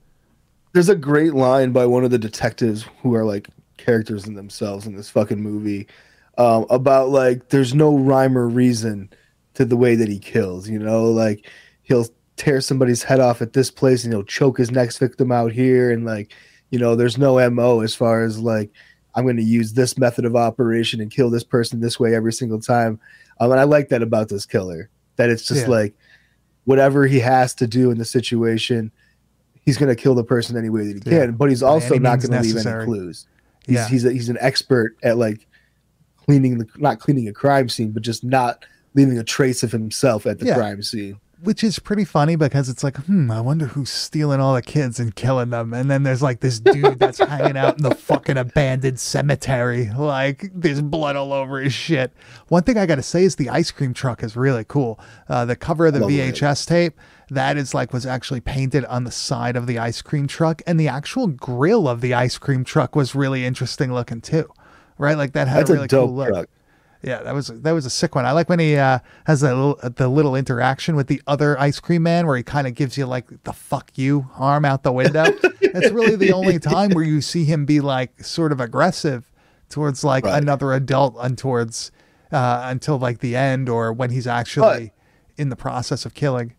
[0.72, 4.86] There's a great line by one of the detectives who are like characters in themselves
[4.86, 5.86] in this fucking movie
[6.38, 9.10] um, about like there's no rhyme or reason
[9.52, 10.66] to the way that he kills.
[10.66, 11.46] You know, like
[11.82, 15.52] he'll tear somebody's head off at this place and he'll choke his next victim out
[15.52, 16.32] here, and like
[16.70, 18.70] you know, there's no mo as far as like
[19.14, 22.32] I'm going to use this method of operation and kill this person this way every
[22.32, 22.98] single time.
[23.40, 25.68] Um, and I like that about this killer that it's just Yeah.
[25.68, 25.94] like
[26.66, 28.92] whatever he has to do in the situation
[29.64, 31.26] he's going to kill the person any way that he Yeah.
[31.26, 33.26] can, but he's also not going to leave any clues.
[33.66, 33.88] He's Yeah.
[33.88, 35.44] he's a, he's an expert at like
[36.24, 40.24] cleaning the not cleaning a crime scene, but just not leaving a trace of himself
[40.26, 40.54] at the Yeah.
[40.54, 41.16] crime scene.
[41.42, 44.98] Which is pretty funny because it's like, hmm, I wonder who's stealing all the kids
[44.98, 45.74] and killing them.
[45.74, 49.90] And then there's like this dude that's hanging out in the fucking abandoned cemetery.
[49.90, 52.12] Like there's blood all over his shit.
[52.48, 54.98] One thing I got to say is the ice cream truck is really cool.
[55.28, 56.34] Uh, the cover of the it.
[56.34, 56.94] VHS tape,
[57.28, 60.62] that is like was actually painted on the side of the ice cream truck.
[60.66, 64.50] And the actual grill of the ice cream truck was really interesting looking too.
[64.96, 65.18] Right?
[65.18, 66.28] Like that had That's a a, really dope cool look.
[66.28, 66.48] truck.
[67.02, 68.24] Yeah, that was that was a sick one.
[68.26, 71.78] I like when he uh, has that little the little interaction with the other ice
[71.78, 74.92] cream man, where he kind of gives you like the "fuck you" arm out the
[74.92, 75.26] window.
[75.78, 79.30] It's really the only time where you see him be like sort of aggressive
[79.68, 80.42] towards like Right.
[80.42, 81.90] another adult, and towards
[82.32, 84.92] uh, until like the end, or when he's actually
[85.36, 86.54] in the process of killing.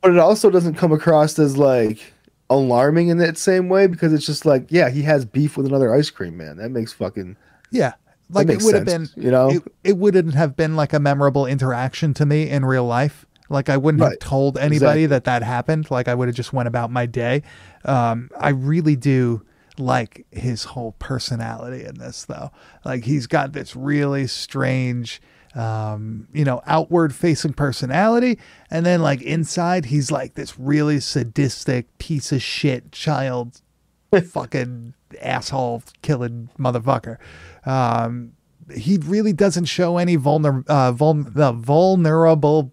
[0.00, 2.14] But it also doesn't come across as like
[2.48, 5.94] alarming in that same way because it's just like, yeah, he has beef with another
[5.94, 6.56] ice cream man.
[6.56, 7.36] That makes fucking
[7.70, 7.92] Yeah,
[8.34, 9.50] like it would have been, you know?
[9.50, 13.26] it, it wouldn't have been like a memorable interaction to me in real life.
[13.48, 15.06] Like I wouldn't have told anybody Exactly.
[15.06, 15.90] that that happened.
[15.90, 17.42] Like I would have just went about my day.
[17.84, 19.44] Um, I really do
[19.78, 22.50] like his whole personality in this though.
[22.84, 25.20] Like he's got this really strange,
[25.54, 28.38] um, you know, outward facing personality.
[28.70, 33.60] And then like inside, he's like this really sadistic piece of shit child
[34.30, 37.18] fucking asshole killing motherfucker.
[37.66, 38.32] Um,
[38.74, 42.72] he really doesn't show any vulner, uh, vul- the vulnerable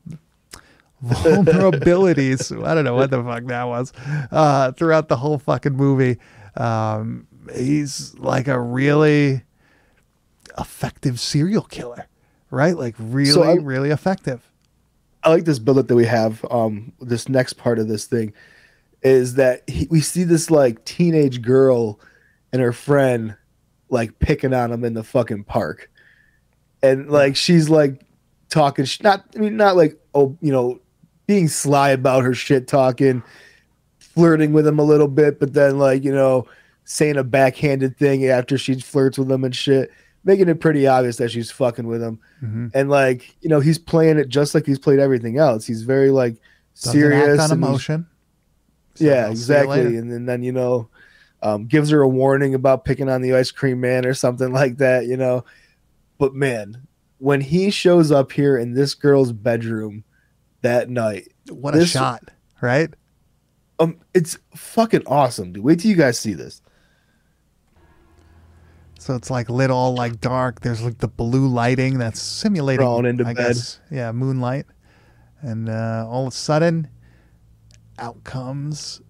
[1.04, 2.64] vulnerabilities.
[2.66, 3.94] I don't know what the fuck that was.
[4.32, 6.18] Uh, throughout the whole fucking movie,
[6.56, 9.44] um, he's like a really
[10.58, 12.08] effective serial killer,
[12.50, 12.76] right?
[12.78, 14.48] Like really, So I- really effective.
[15.24, 16.44] I like this up that we have.
[16.50, 18.34] Um, this next part of this thing
[19.04, 22.00] is that he, we see this like teenage girl
[22.54, 23.36] and her friend
[23.90, 25.90] like picking on him in the fucking park,
[26.82, 28.06] and like she's like
[28.50, 28.86] talking.
[28.86, 30.80] sh- Not, I mean, not like oh, you know,
[31.28, 33.24] being sly about her shit talking,
[34.00, 36.48] flirting with him a little bit, but then like you know,
[36.86, 39.92] saying a backhanded thing after she flirts with him and shit,
[40.24, 42.72] making it pretty obvious that she's fucking with him Mhm.
[42.74, 46.10] and like you know he's playing it just like he's played everything else he's very
[46.12, 46.36] like
[46.76, 48.08] Doesn't serious on emotion.
[48.96, 50.90] So yeah exactly and then, then you know
[51.42, 54.78] um, gives her a warning about picking on the ice cream man or something like
[54.78, 55.44] that you know
[56.18, 60.04] but man when he shows up here in this girl's bedroom
[60.62, 62.24] that night What a shot,
[62.62, 62.94] right?
[63.80, 66.62] um it's fucking awesome dude wait till you guys see this
[69.00, 70.62] So it's like lit all like dark.
[70.62, 73.48] There's like the blue lighting that's simulating, Thrown into I bed.
[73.56, 74.68] guess, yeah, moonlight.
[75.42, 76.88] And uh, all of a sudden,
[77.98, 79.02] out comes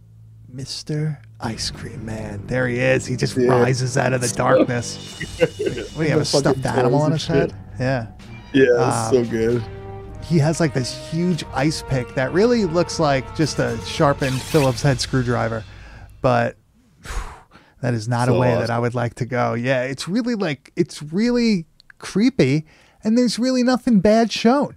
[0.56, 1.18] Mr.
[1.40, 2.46] Ice Cream Man.
[2.48, 3.06] There he is.
[3.06, 3.50] He just Yeah.
[3.62, 5.20] rises out of the darkness.
[5.40, 7.54] what do you have, a stuffed animal on his head?
[7.80, 8.08] Yeah.
[8.54, 9.64] yeah that's Um, so good
[10.24, 14.82] He has like this huge ice pick that really looks like just a sharpened Phillips
[14.82, 15.64] head screwdriver.
[16.22, 16.58] But
[17.82, 18.70] that is not a So way that.
[18.70, 19.54] I would like to go.
[19.56, 21.66] Yeah, it's really like it's really
[21.98, 22.66] creepy
[23.04, 24.76] and there's really nothing bad shown.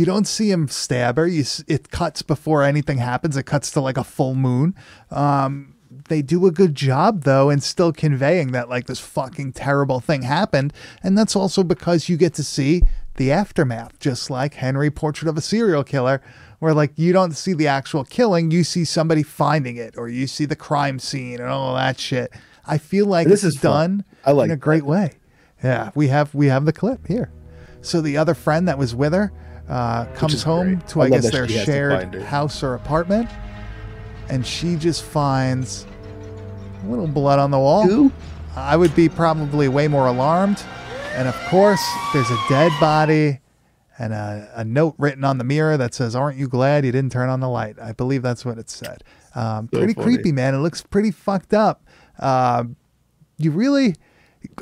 [0.00, 1.26] You don't see him stab her.
[1.26, 3.36] You, it cuts before anything happens.
[3.36, 4.74] It cuts to like a full moon.
[5.10, 5.74] Um,
[6.08, 10.22] they do a good job though in still conveying that like this fucking terrible thing
[10.22, 12.80] happened, and that's also because you get to see
[13.16, 16.22] the aftermath, just like Henry Portrait of a Serial Killer,
[16.60, 20.26] where like you don't see the actual killing, you see somebody finding it, or you
[20.26, 22.32] see the crime scene and all that shit.
[22.66, 23.98] I feel like This is fun.
[23.98, 25.10] done I like in a great way.
[25.62, 27.30] Yeah, we have we have the clip here.
[27.82, 29.30] So the other friend that was with her
[29.70, 30.88] uh, comes home great.
[30.88, 33.30] to I I, guess their she has to shared house or apartment,
[34.28, 35.86] and she just finds
[36.84, 37.86] a little blood on the wall.
[37.86, 38.12] Who?
[38.56, 40.62] I would be probably way more alarmed.
[41.14, 43.40] And of course, there's a dead body
[43.98, 47.12] and a, a note written on the mirror that says, Aren't you glad you didn't
[47.12, 47.78] turn on the light?
[47.80, 49.04] I believe that's what it said.
[49.34, 50.16] Um, So pretty funny.
[50.16, 50.54] creepy, man.
[50.54, 51.84] It looks pretty fucked up.
[52.18, 52.76] Um,
[53.38, 53.94] you really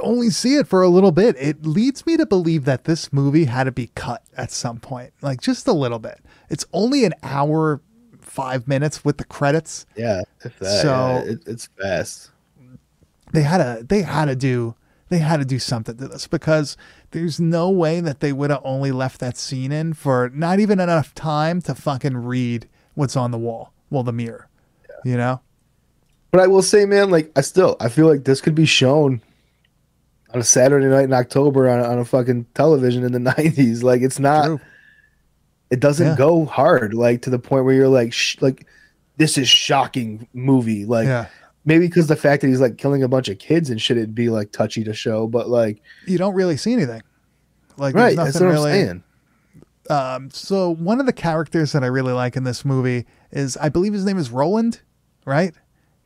[0.01, 1.37] only see it for a little bit.
[1.39, 5.13] It leads me to believe that this movie had to be cut at some point,
[5.23, 6.19] like just a little bit.
[6.51, 7.81] It's only an hour,
[8.21, 9.87] five minutes with the credits.
[9.97, 12.31] yeah that, So- yeah, it, it's fast
[13.33, 14.75] they had to they had to do
[15.11, 16.77] they had to do something to this because
[17.11, 20.81] there's no way that they would have only left that scene in for not even
[20.81, 24.49] enough time to fucking read what's on the wall well the mirror
[25.05, 25.41] you know
[26.31, 29.21] But I will say, man, like I still I feel like this could be shown
[30.35, 33.83] on a Saturday night in October on, on a fucking television in the nineties.
[33.83, 34.61] Like it's not True.
[35.71, 36.17] it doesn't Yeah.
[36.17, 38.67] go hard like to the point where you're like sh- like
[39.17, 40.85] this is shocking movie.
[40.85, 41.27] Like yeah
[41.65, 44.15] maybe because the fact that he's like killing a bunch of kids and shit it'd
[44.15, 47.03] be like touchy to show, but like you don't really see anything
[47.77, 49.03] like right, there's that's nothing what really I'm saying.
[49.91, 53.69] um so one of the characters that i really like in this movie is i
[53.69, 54.81] believe his name is roland
[55.25, 55.55] right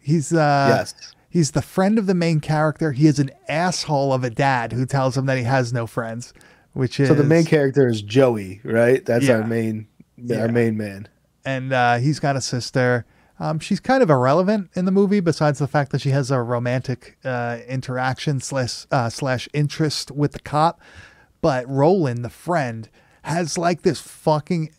[0.00, 1.14] he's uh yes.
[1.32, 2.92] He's the friend of the main character.
[2.92, 6.34] He is an asshole of a dad who tells him that he has no friends,
[6.74, 9.02] which is So the main character is Joey, right?
[9.04, 9.36] That's Yeah.
[9.38, 9.86] our main
[10.18, 10.42] Yeah.
[10.42, 11.08] our main man.
[11.44, 13.04] and uh, he's got a sister.
[13.40, 16.40] Um, she's kind of irrelevant in the movie, besides the fact that she has a
[16.42, 20.80] romantic uh, interaction slash uh, slash interest with the cop.
[21.40, 22.88] But Roland, the friend,
[23.22, 24.70] has like this fucking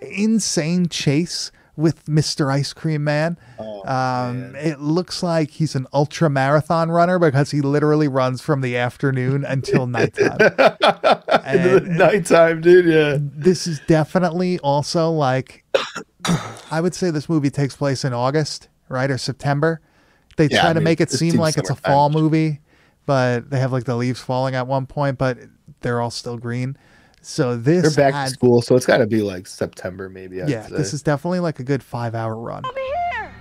[0.00, 2.52] insane chase with Mr.
[2.52, 3.36] Ice Cream Man.
[3.84, 8.76] um, it looks like he's an ultra marathon runner because he literally runs from the
[8.76, 10.38] afternoon until nighttime.
[11.44, 12.86] And- nighttime, dude.
[12.86, 13.16] Yeah.
[13.20, 15.64] this is definitely also like
[16.70, 19.80] I would say this movie takes place in August, right, or September.
[20.36, 22.60] They Yeah, try I to mean, make it seem like it's a fall movie,
[23.06, 25.38] but they have like the leaves falling at one point, but
[25.80, 26.76] they're all still green.
[27.26, 30.42] So this They're back had- to school, so it's got to be like September, maybe.
[30.42, 30.76] I'd yeah, say.
[30.76, 32.62] this is definitely like a good five hour run.
[32.62, 33.34] Come Over here!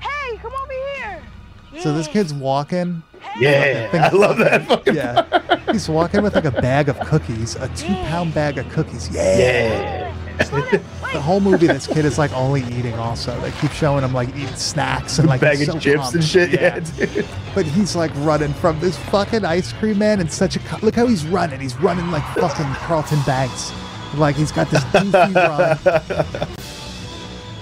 [0.00, 1.22] Hey, come over here!
[1.82, 3.02] So this kid's walking.
[3.40, 3.90] yeah.
[3.90, 4.94] Thing- I love that fucking.
[4.94, 9.08] Yeah, he's walking with like a bag of cookies, a two pound bag of cookies.
[9.10, 9.38] Yeah.
[9.38, 10.78] Yeah.
[11.14, 12.94] The whole movie, this kid is like only eating.
[12.94, 16.14] Also, they keep showing him like eating snacks and like Bag of so chips pumped.
[16.16, 16.50] and shit.
[16.60, 17.24] Yeah, dude.
[17.54, 20.96] But he's like running from this fucking ice cream man in such a co- look
[20.96, 21.60] how he's running.
[21.60, 23.72] He's running like fucking Carlton Banks.
[24.16, 25.78] Like he's got this goofy run.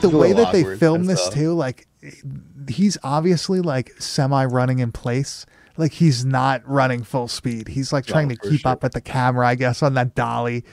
[0.00, 1.34] The way that they film this stuff.
[1.34, 1.86] too, like
[2.68, 5.44] he's obviously like semi running in place.
[5.76, 7.68] like he's not running full speed.
[7.68, 8.72] He's like trying to keep sure.
[8.72, 10.64] up with the camera, I guess, on that dolly.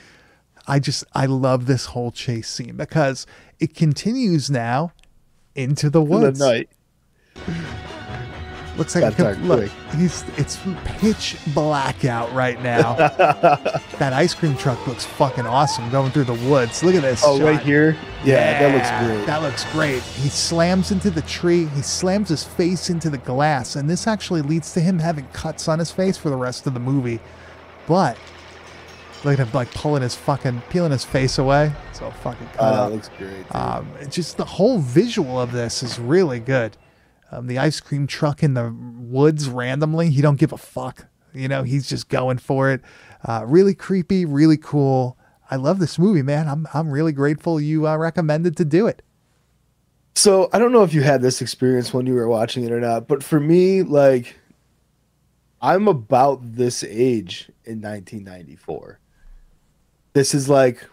[0.66, 3.26] I just I love this whole chase scene because
[3.58, 4.92] it continues now
[5.54, 6.38] into the In the woods.
[6.40, 6.68] night.
[8.76, 12.94] Looks like Got it could, dark look, he's it's pitch black out right now.
[13.98, 16.82] that ice cream truck looks fucking awesome going through the woods.
[16.82, 17.22] Look at this.
[17.26, 17.66] Oh, right shot.
[17.66, 17.96] here.
[18.24, 19.26] Yeah, that looks great.
[19.26, 20.02] That looks great.
[20.02, 21.66] He slams into the tree.
[21.66, 25.68] He slams his face into the glass, and this actually leads to him having cuts
[25.68, 27.20] on his face for the rest of the movie.
[27.86, 28.16] But
[29.24, 31.72] look at him like pulling his fucking peeling his face away.
[31.92, 32.88] So fucking cut Oh, up.
[32.90, 33.54] that looks great.
[33.54, 36.76] Um, just the whole visual of this is really good.
[37.32, 41.06] Um, the ice cream truck in the woods randomly, he don't give a fuck.
[41.32, 42.80] You know, he's just going for it.
[43.24, 45.16] Uh, really creepy, really cool.
[45.50, 46.48] I love this movie, man.
[46.48, 49.02] I'm I'm really grateful you uh, recommended to do it.
[50.14, 52.80] So I don't know if you had this experience when you were watching it or
[52.80, 54.36] not, but for me, like,
[55.62, 58.98] I'm about this age in 1994.
[60.12, 60.84] This is like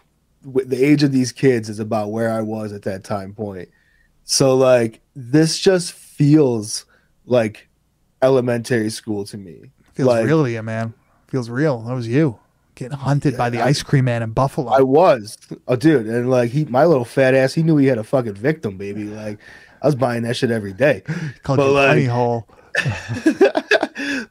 [0.42, 3.68] the age of these kids is about where I was at that time point.
[4.24, 6.84] So like this just feels
[7.26, 7.68] like
[8.22, 9.70] elementary school to me.
[9.94, 10.94] Feels like, real to you, man.
[11.28, 11.80] Feels real.
[11.82, 12.38] That was you
[12.78, 14.70] getting hunted by the ice cream man in Buffalo.
[14.70, 17.98] I was, oh dude, and like he, my little fat ass, he knew he had
[17.98, 19.04] a fucking victim, baby.
[19.04, 19.38] Like
[19.82, 21.02] I was buying that shit every day.
[21.42, 22.48] Called but you like- honey hole.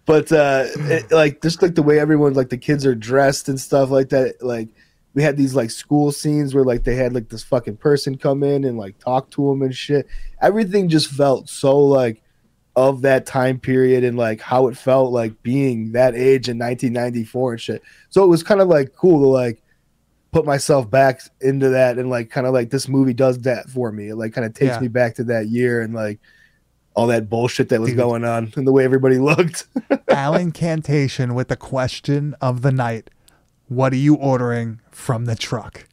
[0.07, 3.59] but uh it, like just like the way everyone like the kids are dressed and
[3.59, 4.69] stuff like that like
[5.13, 8.43] we had these like school scenes where like they had like this fucking person come
[8.43, 10.05] in and like talk to them and shit.
[10.43, 12.21] Everything just felt so like
[12.75, 17.51] of that time period and like how it felt like being that age in 1994
[17.53, 17.81] and shit.
[18.09, 19.63] So it was kind of like cool to like
[20.31, 23.91] put myself back into that and like kind of like this movie does that for
[23.91, 24.09] me.
[24.09, 24.81] It like kind of takes Yeah.
[24.81, 26.19] me back to that year and like
[26.97, 27.97] all that bullshit that was Dude.
[27.97, 29.67] going on and the way everybody looked
[30.09, 33.11] Alan Cantation with the question of the night.
[33.67, 35.87] What are you ordering from the truck?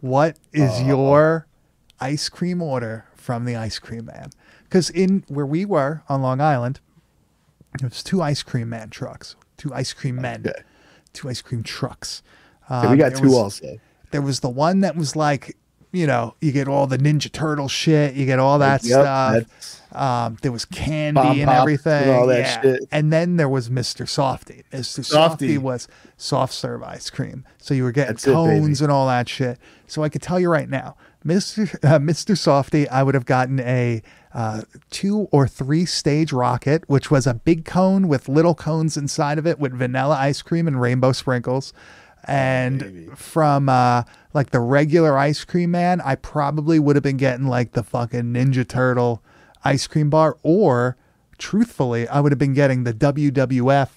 [0.00, 0.84] What is Uh.
[0.86, 1.46] your
[2.00, 4.30] ice cream order from the ice cream man?
[4.64, 6.80] Because in where we were on Long Island,
[7.78, 10.62] there was two ice cream man trucks, two ice cream men, Okay.
[11.12, 12.22] two ice cream trucks.
[12.68, 13.78] Yeah, Um, we got two was- also.
[14.10, 15.56] There was the one that was like,
[15.94, 19.00] you know, you get all the Ninja Turtle shit, you get all that Yep,
[19.46, 19.80] stuff.
[19.92, 22.02] Um, there was candy Bomb and everything.
[22.02, 22.60] and all that yeah.
[22.62, 22.80] shit.
[22.90, 24.04] And then there was Mr.
[24.06, 24.64] Softee.
[24.72, 25.00] Mr.
[25.00, 25.58] Softee, Softee.
[25.58, 27.44] was soft serve ice cream.
[27.58, 29.58] So you were getting That's it, cones and all that shit.
[29.86, 31.72] So I could tell you right now, Mr.
[31.84, 32.34] Uh, Mr.
[32.36, 34.02] Softee, I would have gotten a
[34.34, 39.38] uh, two or three stage rocket, which was a big cone with little cones inside
[39.38, 41.72] of it with vanilla ice cream and rainbow sprinkles.
[42.26, 43.08] And baby.
[43.14, 47.72] from uh, like the regular ice cream man, I probably would have been getting like
[47.72, 49.22] the fucking Ninja Turtle
[49.64, 50.96] ice cream bar, or
[51.38, 53.88] truthfully, I would have been getting the WWF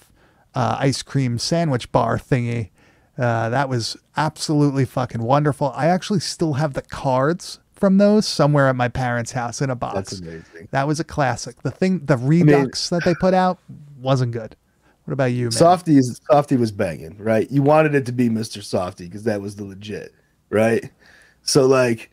[0.54, 2.70] uh, ice cream sandwich bar thingy.
[3.16, 5.72] Uh, that was absolutely fucking wonderful.
[5.74, 9.76] I actually still have the cards from those somewhere at my parents' house in a
[9.76, 9.94] box.
[9.94, 10.68] That's amazing.
[10.70, 11.62] That was a classic.
[11.62, 13.58] The thing, the Redux that they put out
[14.00, 14.56] wasn't good.
[15.08, 15.50] What about you, man?
[15.52, 17.50] Softee is Softee was banging, right?
[17.50, 18.58] You wanted it to be Mr.
[18.58, 20.12] Softee because that was the legit,
[20.50, 20.84] right?
[21.40, 22.10] So like,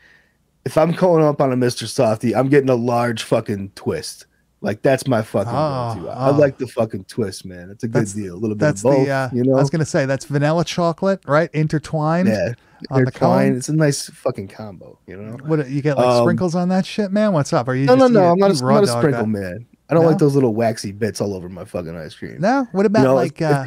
[0.64, 1.84] if I'm calling up on a Mr.
[1.84, 4.28] Softee, I'm getting a large fucking twist.
[4.62, 6.08] Like that's my fucking Oh.
[6.10, 6.38] I oh.
[6.38, 7.70] like the fucking twist, man.
[7.70, 8.34] It's a good That's- deal.
[8.34, 9.12] A little bit That's of both, the.
[9.12, 9.58] Uh, you know.
[9.58, 11.50] I was gonna say that's vanilla chocolate, right?
[11.54, 12.30] Intertwined.
[12.30, 12.54] yeah,
[12.90, 13.50] on the intertwined.
[13.52, 13.58] cone?
[13.58, 15.36] It's a nice fucking combo, you know.
[15.46, 17.34] What you get like Um, sprinkles on that shit, man?
[17.34, 17.68] What's up?
[17.68, 18.20] Are you No, no, just no.
[18.22, 18.52] eat- I'm not.
[18.62, 19.66] A, I'm not a sprinkle man.
[19.90, 20.10] I don't No?
[20.10, 22.38] like those little waxy bits all over my fucking ice cream.
[22.40, 22.68] No.
[22.72, 23.66] What about know, like if- uh,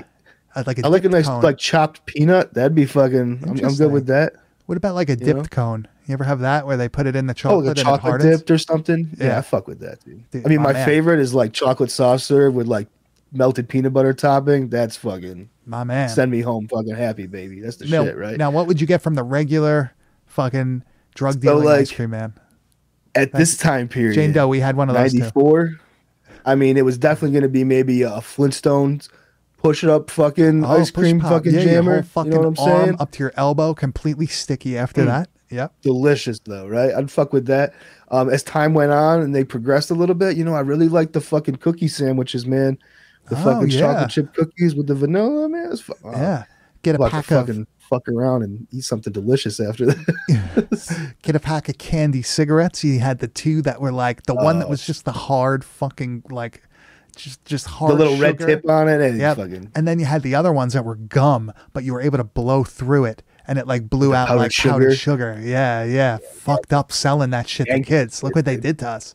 [0.56, 1.42] uh, like a I like a nice cone?
[1.42, 2.54] like chopped peanut.
[2.54, 3.44] That'd be fucking.
[3.46, 4.32] I'm, I'm good with that.
[4.66, 5.44] What about like a you dipped know?
[5.50, 5.88] cone?
[6.06, 7.82] You ever have that where they put it in the Oh, chocolate like and it
[7.82, 9.10] chocolate dipped or something.
[9.18, 9.26] Yeah.
[9.26, 9.38] Yeah.
[9.38, 10.28] I fuck with that, dude.
[10.30, 12.88] Dude, I mean, my my favorite is like chocolate soft serve with like
[13.30, 14.68] melted peanut butter topping.
[14.70, 16.08] That's fucking My man.
[16.08, 17.60] send me home fucking happy, baby.
[17.60, 18.38] That's the now, shit, right?
[18.38, 19.92] now, what would you get from the regular
[20.26, 20.82] fucking
[21.14, 22.32] drug So, dealing ice like, cream man?
[23.14, 25.18] At this time period, Jane Doe, we had one of those too.
[25.20, 25.78] 94.
[26.48, 29.08] I mean, it was definitely going to be maybe a Flintstones
[29.58, 31.30] push it up fucking Oh, ice cream pop.
[31.32, 32.02] fucking yeah, jammer.
[32.04, 32.96] fucking you know what I'm arm saying?
[33.00, 35.06] up to your elbow, completely sticky after Mm.
[35.06, 35.28] that.
[35.50, 35.68] Yeah.
[35.82, 36.92] delicious though, right?
[36.94, 37.72] I'd fuck with that.
[38.10, 40.88] Um, as time went on and they progressed a little bit, you know, I really
[40.88, 42.76] like the fucking cookie sandwiches, man.
[43.30, 43.80] The Oh, fucking yeah.
[43.80, 45.70] chocolate chip cookies with the vanilla, man.
[45.72, 46.44] It's fu- oh, Yeah.
[46.82, 51.14] Get a pack of fucking fuck around and eat something delicious after that.
[51.22, 52.84] get a pack of candy cigarettes.
[52.84, 54.70] You had the two that were like the one that Oh.
[54.70, 56.62] was just the hard fucking like
[57.16, 57.92] just just hard.
[57.92, 59.36] the little red tip on it and Yep.
[59.38, 62.18] fucking And then you had the other ones that were gum, but you were able
[62.18, 65.38] to blow through it and it like blew out powdered like powdered sugar.
[65.42, 66.18] Yeah, yeah.
[66.34, 68.22] Fucked up selling that shit to kids.
[68.22, 69.14] Look what they did to us.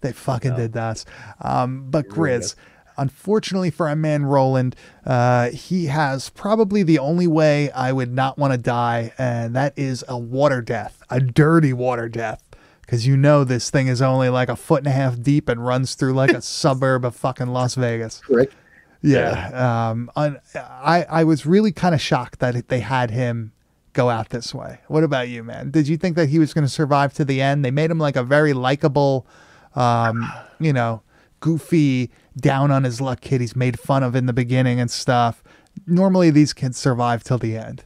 [0.00, 1.04] They fucking did to us.
[1.40, 2.54] Um, but Grizz,
[2.96, 8.38] unfortunately for our man Roland, uh, he has probably the only way I would not
[8.38, 12.42] want to die, and that is a water death, a dirty water death.
[12.80, 15.64] Because you know this thing is only like a foot and a half deep and
[15.64, 18.20] runs through like a suburb of fucking Las Vegas.
[18.20, 18.52] Correct.
[19.00, 19.90] Yeah.
[19.90, 23.52] Um, I, I was really kind of shocked that they had him
[23.92, 24.80] go out this way.
[24.88, 25.70] What about you, man?
[25.70, 27.64] Did you think that he was going to survive to the end?
[27.64, 29.26] They made him like a very likable,
[29.74, 31.02] um, you know,
[31.44, 35.44] goofy, down on his luck kid he's made fun of in the beginning and stuff.
[35.86, 37.84] Normally, these kids survive till the end.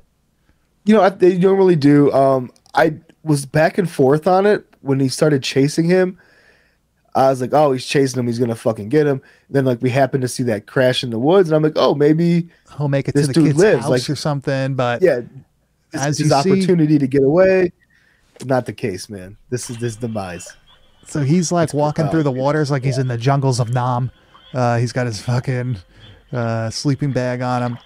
[0.85, 2.13] You know, they normally do.
[2.13, 2.95] Um, I
[3.25, 6.17] was back and forth on it when he started chasing him.
[7.17, 8.27] I was like, oh, he's chasing him.
[8.29, 9.21] He's gonna fucking get him.
[9.51, 11.97] Then like we happened to see that crash in the woods, and I'm like, oh,
[11.97, 14.77] maybe he'll make it this to the dude kid's lives, house like- or something.
[14.77, 15.21] But yeah,
[15.91, 17.73] this As is his you see- opportunity to get away.
[18.45, 19.37] Not the case, man.
[19.51, 20.55] This is this demise.
[21.09, 24.11] So he's like walking through the waters like he's in the jungles of Nam.
[24.53, 25.79] Uh, he's got his fucking
[26.33, 27.79] uh, sleeping bag on him.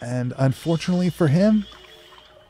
[0.00, 1.66] And unfortunately for him,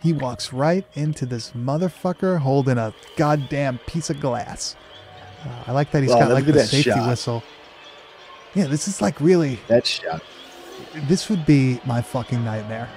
[0.02, 4.76] he walks right into this motherfucker holding a goddamn piece of glass.
[5.44, 7.08] Uh, I like that he's Oh, got like the safety shot.
[7.08, 7.42] whistle.
[8.54, 10.22] Yeah, this is like really, That shot.
[11.06, 12.88] this would be my fucking nightmare.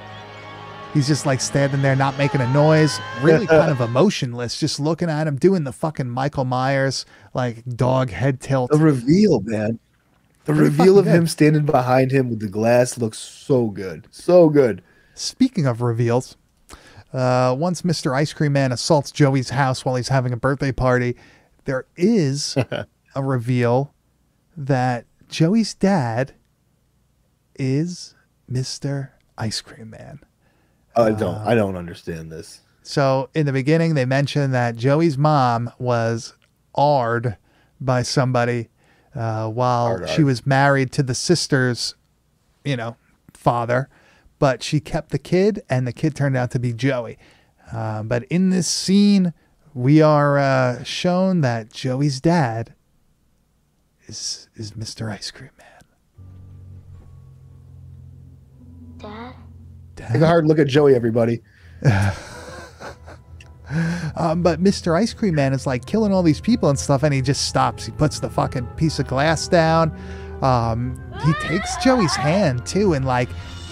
[0.94, 5.10] He's just like standing there, not making a noise, really kind of emotionless, just looking
[5.10, 8.72] at him, doing the fucking Michael Myers like dog head tilt.
[8.72, 9.80] The reveal, man.
[10.44, 14.08] The Pretty reveal of fucking him standing behind him with the glass looks so good.
[14.12, 14.84] So good.
[15.14, 16.36] Speaking of reveals,
[17.14, 18.14] uh, once Mr.
[18.14, 21.16] Ice Cream Man assaults Joey's house while he's having a birthday party,
[21.64, 22.58] there is
[23.16, 23.94] a reveal
[24.58, 26.34] that Joey's dad
[27.56, 28.14] is
[28.52, 29.12] Mr.
[29.38, 30.20] Ice Cream Man.
[30.96, 32.62] I don't I don't understand this.
[32.84, 36.34] So in the beginning, they mentioned that Joey's mom was
[36.74, 37.38] ard
[37.80, 38.70] by somebody
[39.16, 40.26] uh, while Ard, she ard.
[40.26, 41.96] was married to the sister's,
[42.64, 42.96] you know,
[43.34, 43.90] father,
[44.40, 47.18] but she kept the kid, and the kid turned out to be Joey.
[47.72, 49.34] Uh, but in this scene,
[49.74, 52.74] we are uh, shown that Joey's dad
[54.08, 55.12] is is Mr.
[55.12, 55.52] Ice Cream
[60.12, 61.42] Take a hard look at Joey, everybody.
[64.16, 64.96] Um, but Mr.
[64.96, 67.86] Ice Cream Man is like killing all these people and stuff, and he just stops.
[67.86, 69.98] He puts the fucking piece of glass down.
[70.42, 73.30] Um, he takes Joey's hand too and like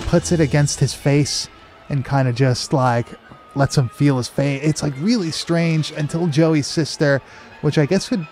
[0.07, 1.49] puts it against his face
[1.89, 3.07] and kind of just like
[3.55, 4.61] lets him feel his face.
[4.63, 7.21] It's like really strange until Joey's sister,
[7.61, 8.25] which I guess would,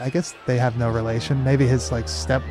[0.00, 1.42] I guess they have no relation.
[1.44, 2.42] Maybe his like step.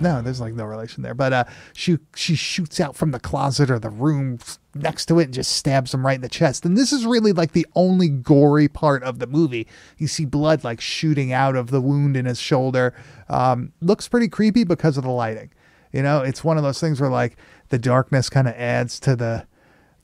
[0.00, 1.14] No, there's like no relation there.
[1.14, 4.38] But uh, she she shoots out from the closet or the room
[4.74, 6.64] next to it and just stabs him right in the chest.
[6.64, 9.66] And this is really like the only gory part of the movie.
[9.96, 12.94] You see blood like shooting out of the wound in his shoulder.
[13.28, 15.50] Um, looks pretty creepy because of the lighting.
[15.92, 17.36] You know, it's one of those things where like
[17.70, 19.46] the darkness kind of adds to the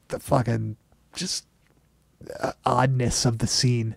[0.09, 0.77] the fucking
[1.15, 1.47] just
[2.41, 3.95] uh, oddness of the scene.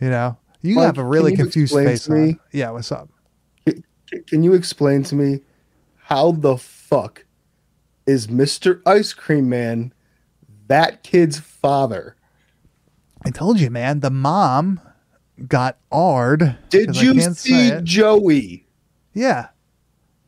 [0.00, 2.26] You know, you Mike, have a really confused face to on.
[2.26, 3.08] me- Yeah, what's up?
[4.26, 5.40] Can you explain to me
[5.96, 7.24] how the fuck
[8.06, 8.80] is Mr.
[8.86, 9.92] Ice Cream Man
[10.66, 12.16] that kid's father?
[13.24, 14.00] I told you, man.
[14.00, 14.80] The mom
[15.46, 16.56] got ard.
[16.70, 17.72] Did you see.
[17.82, 18.66] Joey?
[19.12, 19.48] Yeah,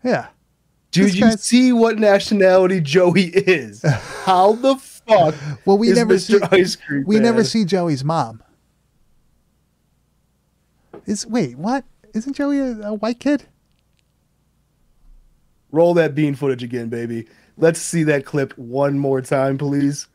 [0.02, 0.28] yeah.
[0.90, 3.82] Did you see what nationality Joey is?
[4.24, 6.40] How the fuck Well, we is never Mr.
[6.50, 6.60] see.
[6.60, 8.42] Ice Cream We never see Joey's mom.
[11.06, 11.84] Is wait what?
[12.12, 13.44] Isn't Joey a, a white kid?
[15.72, 17.26] Roll that bean footage again, baby.
[17.56, 20.08] Let's see that clip one more time, please.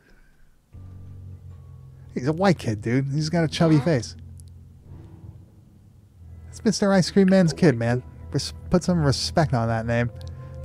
[2.14, 3.08] He's a white kid, dude.
[3.12, 4.16] He's got a chubby face.
[6.48, 6.90] It's Mr.
[6.90, 8.02] Ice Cream Man's kid, man.
[8.32, 10.10] Res- put some respect on that name.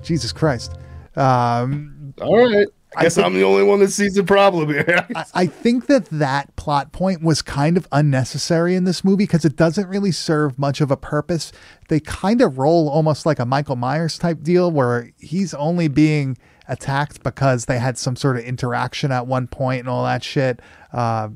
[0.02, 0.76] Jesus Christ.
[1.16, 2.68] Um, All right.
[2.96, 5.08] I I guess think- I'm the only one that sees the problem here.
[5.16, 9.46] I, I think that that plot point was kind of unnecessary in this movie because
[9.46, 11.52] it doesn't really serve much of a purpose.
[11.88, 16.38] They kind of roll almost like a Michael Myers type deal where he's only being
[16.68, 20.62] attacked because they had some sort of interaction at one point and all that shit.
[20.92, 21.30] Uh,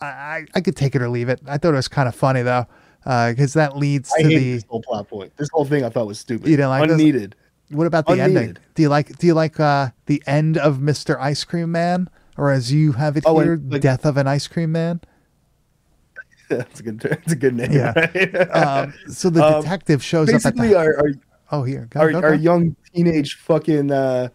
[0.00, 1.40] I, I, I could take it or leave it.
[1.46, 2.66] I thought it was kind of funny though
[3.04, 4.52] because that leads I to the.
[4.54, 5.36] this whole plot point.
[5.36, 6.48] This whole thing I thought was stupid.
[6.48, 7.30] You didn't like this?
[7.70, 7.76] Unneeded.
[7.78, 8.56] What about the ending?
[8.74, 11.18] Do you like do you like uh, the end of Mr.
[11.20, 14.26] Ice Cream Man, or as you have it Oh, and, here, like- Death of an
[14.26, 15.00] Ice Cream Man?
[16.48, 17.00] That's a good.
[17.00, 17.72] That's a good name.
[17.72, 17.92] Yeah.
[17.94, 18.50] Right?
[18.56, 21.10] Um, so the Um, detective shows up Basically, our our,
[21.50, 24.28] Oh, here, go, our, go, our young teenage fucking uh,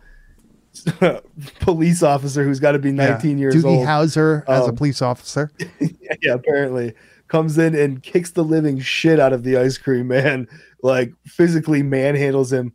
[1.59, 3.41] police officer who's got to be 19 Yeah.
[3.41, 3.87] years Doogie old.
[3.87, 5.51] Howser as a Um, police officer.
[6.21, 6.93] yeah, apparently
[7.27, 10.47] comes in and kicks the living shit out of the ice cream man.
[10.83, 12.73] like physically manhandles him.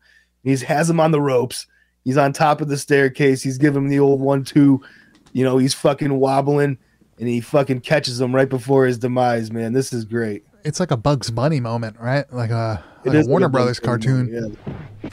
[0.48, 1.66] He has him on the ropes.
[2.04, 3.42] He's on top of the staircase.
[3.42, 4.82] He's giving him the old one two.
[5.32, 6.78] You know, he's fucking wobbling
[7.18, 9.72] and he fucking catches him right before his demise, man.
[9.72, 10.44] This is great.
[10.64, 12.30] It's like a Bugs Bunny moment, right?
[12.32, 14.32] Like a, like a Warner like a Brothers cartoon.
[14.32, 14.58] Moment,
[15.02, 15.10] yeah.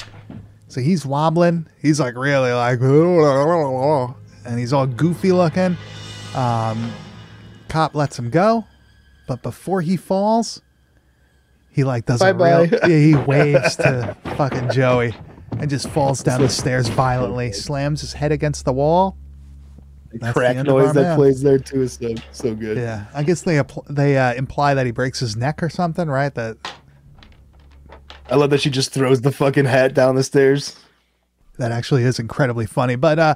[0.67, 1.67] So he's wobbling.
[1.81, 5.77] He's like really like, and he's all goofy looking.
[6.33, 6.91] Um,
[7.69, 8.65] cop lets him go,
[9.27, 10.61] but before he falls,
[11.75, 15.13] he like does bye a real, he waves to fucking Joey
[15.59, 19.17] and just falls down the stairs violently, slams his head against the wall.
[20.13, 21.17] The crack noise that man.
[21.17, 22.77] plays there too is so so good.
[22.77, 26.33] Yeah, I guess they they uh, imply that he breaks his neck or something, right?
[26.33, 26.57] That
[28.29, 30.79] I love that she just throws the fucking hat down the stairs.
[31.57, 32.95] That actually is incredibly funny.
[32.95, 33.35] But uh,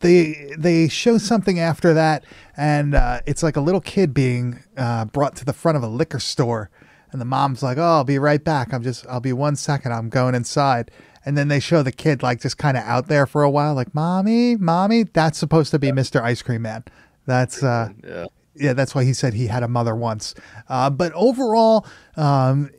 [0.00, 2.24] they they show something after that,
[2.56, 5.88] and uh, it's like a little kid being uh, brought to the front of a
[5.88, 6.68] liquor store,
[7.16, 8.74] and the mom's like, "Oh, I'll be right back.
[8.74, 9.92] I'm just I'll be one second.
[9.92, 10.90] I'm going inside."
[11.24, 13.74] And then they show the kid like just kind of out there for a while,
[13.74, 16.20] like, "Mommy, mommy." That's supposed to be Mr.
[16.20, 16.84] Ice Cream Man.
[17.24, 18.26] That's uh, yeah.
[18.58, 20.34] Yeah, that's why he said he had a mother once.
[20.68, 21.86] Uh, but overall,
[22.16, 22.70] um,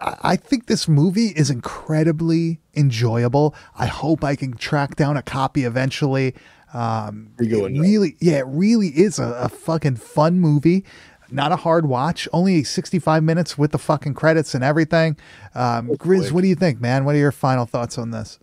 [0.00, 3.54] I think this movie is incredibly enjoyable.
[3.76, 6.34] I hope I can track down a copy eventually.
[6.74, 10.84] Um, it really, yeah, it really is a, a, fucking fun movie.
[11.30, 12.28] Not a hard watch.
[12.32, 15.16] Only 65 minutes with the fucking credits and everything.
[15.54, 17.04] Um, Grizz, what do you think, man?
[17.04, 18.38] What are your final thoughts on this?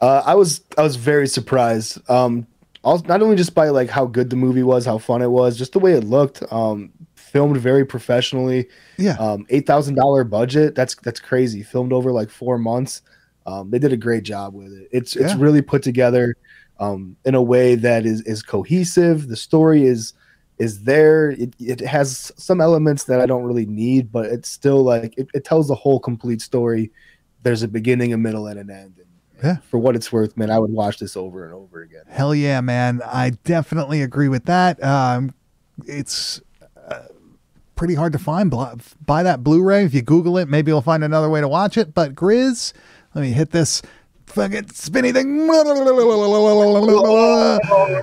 [0.00, 1.98] Uh, I was I was very surprised.
[2.10, 2.46] Um,
[2.82, 5.56] also, not only just by like how good the movie was, how fun it was,
[5.56, 6.42] just the way it looked.
[6.52, 8.68] Um, filmed very professionally.
[8.98, 9.12] Yeah.
[9.12, 10.74] Um, eight thousand dollar budget.
[10.74, 11.62] That's that's crazy.
[11.62, 13.02] Filmed over like four months.
[13.46, 14.88] Um, they did a great job with it.
[14.92, 15.40] It's it's yeah.
[15.40, 16.36] really put together
[16.78, 19.28] um, in a way that is is cohesive.
[19.28, 20.12] The story is
[20.58, 21.30] is there.
[21.30, 25.28] It, it has some elements that I don't really need, but it's still like it,
[25.34, 26.90] it tells the whole complete story.
[27.42, 28.94] There's a beginning, a middle, and an end.
[28.98, 29.06] And,
[29.42, 29.56] yeah.
[29.68, 32.04] For what it's worth, man, I would watch this over and over again.
[32.08, 33.02] Hell yeah, man!
[33.04, 34.82] I definitely agree with that.
[34.84, 35.34] Um,
[35.86, 36.40] it's
[37.74, 38.48] pretty hard to find.
[39.04, 40.48] Buy that Blu-ray if you Google it.
[40.48, 41.92] Maybe you'll find another way to watch it.
[41.92, 42.72] But Grizz,
[43.12, 43.82] let me hit this
[44.32, 45.48] fucking spinny thing.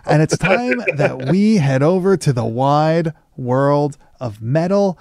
[0.06, 5.00] And it's time that we head over to the wide world of metal.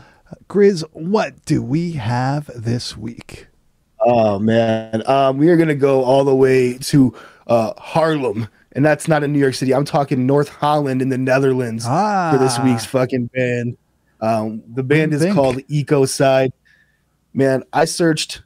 [0.48, 3.46] Grizz, what do we have this week?
[4.00, 7.14] Oh man, um, we are gonna go all the way to
[7.46, 9.74] uh, Haarlem, and that's not in New York City.
[9.74, 12.30] I'm talking North Holland in the Netherlands ah.
[12.32, 12.64] for this ah.
[12.64, 13.76] week's fucking band.
[14.20, 15.34] Um, the band is think.
[15.34, 16.52] called Ecocide.
[17.34, 18.42] Man, I searched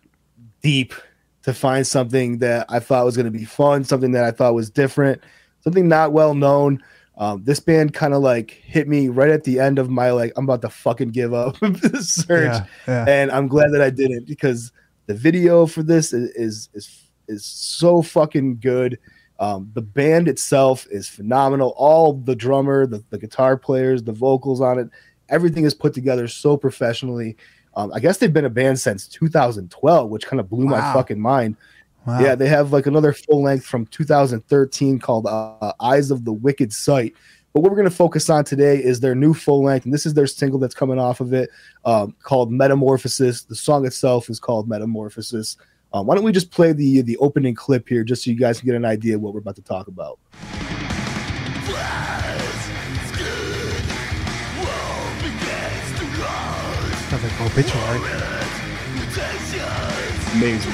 [0.62, 0.94] deep
[1.42, 4.54] to find something that I thought was going to be fun, something that I thought
[4.54, 5.20] was different,
[5.60, 6.82] something not well known.
[7.18, 10.32] Um, this band kind of like hit me right at the end of my like
[10.36, 13.04] I'm about to fucking give up this search, yeah, yeah.
[13.06, 14.72] and I'm glad that I didn't because
[15.06, 18.98] the video for this is is is, is so fucking good.
[19.40, 21.74] Um, the band itself is phenomenal.
[21.76, 24.88] All the drummer, the, the guitar players, the vocals on it,
[25.32, 27.36] Everything is put together so professionally.
[27.74, 30.72] Um, I guess they've been a band since 2012, which kind of blew wow.
[30.72, 31.56] my fucking mind.
[32.06, 32.20] Wow.
[32.20, 36.72] Yeah, they have like another full length from 2013 called uh, Eyes of the Wicked
[36.72, 37.14] Sight.
[37.52, 40.06] But what we're going to focus on today is their new full length, and this
[40.06, 41.50] is their single that's coming off of it
[41.84, 43.44] um, called Metamorphosis.
[43.44, 45.58] The song itself is called Metamorphosis.
[45.92, 48.58] Um, why don't we just play the the opening clip here, just so you guys
[48.58, 50.18] can get an idea of what we're about to talk about?
[57.22, 57.98] Sounds like obituary.
[60.34, 60.72] Amazing.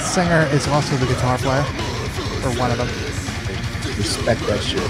[0.00, 1.64] Singer is also the guitar player,
[2.42, 2.88] or one of them.
[3.96, 4.80] Respect that shit.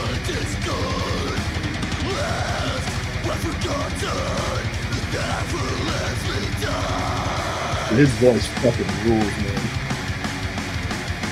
[7.95, 9.63] His voice fucking rules, man.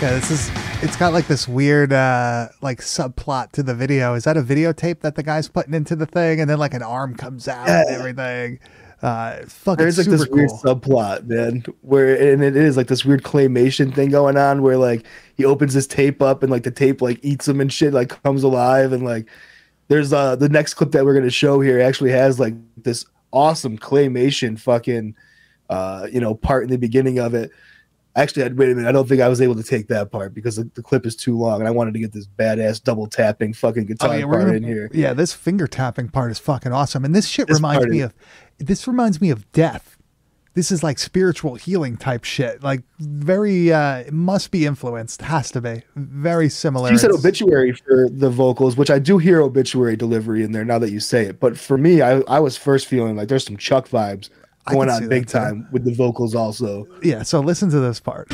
[0.03, 4.15] Yeah, this is it's got like this weird uh like subplot to the video.
[4.15, 6.83] Is that a videotape that the guy's putting into the thing and then like an
[6.83, 7.83] arm comes out yeah.
[7.87, 8.59] and everything?
[9.01, 10.37] Uh fucking There's like this cool.
[10.37, 14.77] weird subplot, man, where and it is like this weird claymation thing going on where
[14.77, 17.95] like he opens his tape up and like the tape like eats him and shit
[17.95, 19.29] like comes alive and like
[19.89, 23.79] there's uh the next clip that we're gonna show here actually has like this awesome
[23.79, 25.15] claymation fucking
[25.71, 27.51] uh you know part in the beginning of it
[28.17, 28.89] Actually, I, wait a minute.
[28.89, 31.15] I don't think I was able to take that part because the, the, clip is
[31.15, 34.25] too long, and I wanted to get this badass double tapping fucking guitar oh, yeah,
[34.25, 34.91] part gonna, in here.
[34.95, 38.15] Yeah, this finger tapping part is fucking awesome, and this shit this reminds me of
[38.59, 39.99] this reminds me of death.
[40.55, 42.63] This is like spiritual healing type shit.
[42.63, 45.21] Like very, uh, it must be influenced.
[45.21, 46.91] Has to be very similar.
[46.91, 50.79] You said obituary for the vocals, which I do hear obituary delivery in there now
[50.79, 51.39] that you say it.
[51.39, 54.31] But for me, I, I was first feeling like there's some Chuck vibes
[54.67, 55.33] going on big too.
[55.39, 56.87] time with the vocals also.
[57.03, 58.31] Yeah, so listen to this part.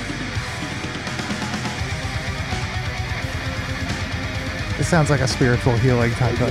[4.78, 6.50] It sounds like a spiritual healing type of.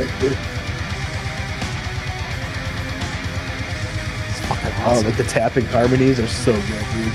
[4.29, 7.13] It's fucking Oh, like the tapping harmonies are so good, dude.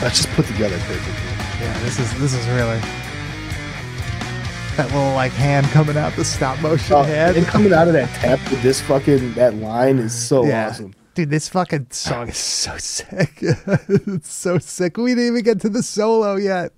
[0.00, 1.64] That's just put together perfectly.
[1.64, 2.78] Yeah, this is this is really
[4.76, 7.36] that little like hand coming out the stop motion Oh, hand.
[7.36, 10.68] and coming out of that tap with this fucking that line is so yeah.
[10.68, 10.94] awesome.
[11.14, 13.38] Dude, this fucking song is so sick.
[13.40, 14.96] it's so sick.
[14.98, 16.72] We didn't even get to the solo yet.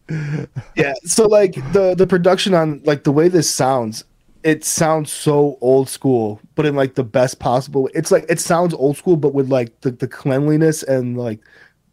[0.76, 0.94] Yeah.
[1.05, 4.05] So like the the production on like the way this sounds,
[4.44, 7.82] it sounds so old school, but in like the best possible.
[7.84, 7.90] way.
[7.94, 11.40] It's like it sounds old school, but with like the, the cleanliness and like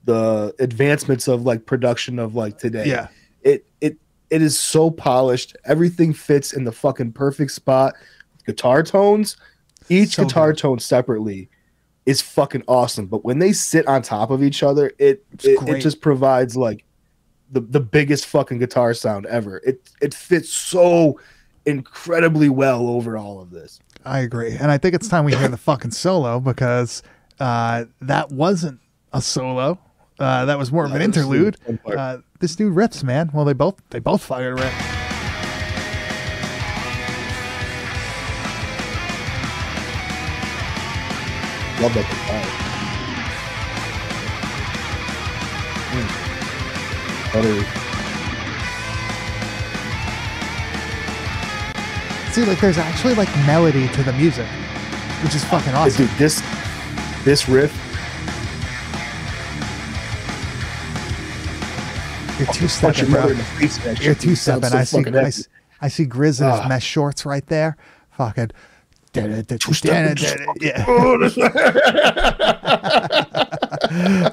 [0.04, 2.86] the advancements of like production of like today.
[2.86, 3.08] Yeah.
[3.42, 3.98] It it
[4.30, 5.56] it is so polished.
[5.66, 7.94] Everything fits in the fucking perfect spot.
[8.46, 9.38] Guitar tones,
[9.90, 10.60] each So guitar good.
[10.60, 11.50] tone separately
[12.06, 13.08] is fucking awesome.
[13.08, 16.84] But when they sit on top of each other, it it, it just provides like
[17.52, 19.62] the, the biggest fucking guitar sound ever.
[19.66, 21.20] It it fits so
[21.66, 23.80] incredibly well over all of this.
[24.06, 24.56] I agree.
[24.56, 27.02] And I think it's time we hear the fucking solo because
[27.40, 28.80] uh, that wasn't
[29.14, 29.80] a solo.
[30.18, 31.58] Uh, that was more of an that was the interlude.
[31.86, 33.30] Uh, this dude rips, man.
[33.34, 34.74] Well, they both they both fucking rip.
[41.82, 42.42] Love that guitar.
[45.92, 46.32] Mm.
[52.32, 54.48] See, like there's actually like melody to the music,
[55.22, 56.08] which is fucking awesome.
[56.08, 56.42] Dude, this
[57.26, 57.74] this riff
[62.38, 63.28] You're two punch stepping, bro.
[63.30, 63.76] in the face.
[63.78, 64.22] with that You're shit.
[64.24, 64.72] two It sounds stepping.
[64.72, 65.28] so I see, fucking I, heavy.
[65.28, 65.48] s-
[65.82, 66.68] I see Grizz in his Ah.
[66.68, 67.78] mesh shorts right there.
[68.18, 68.52] Fucking.
[69.14, 69.26] Yeah.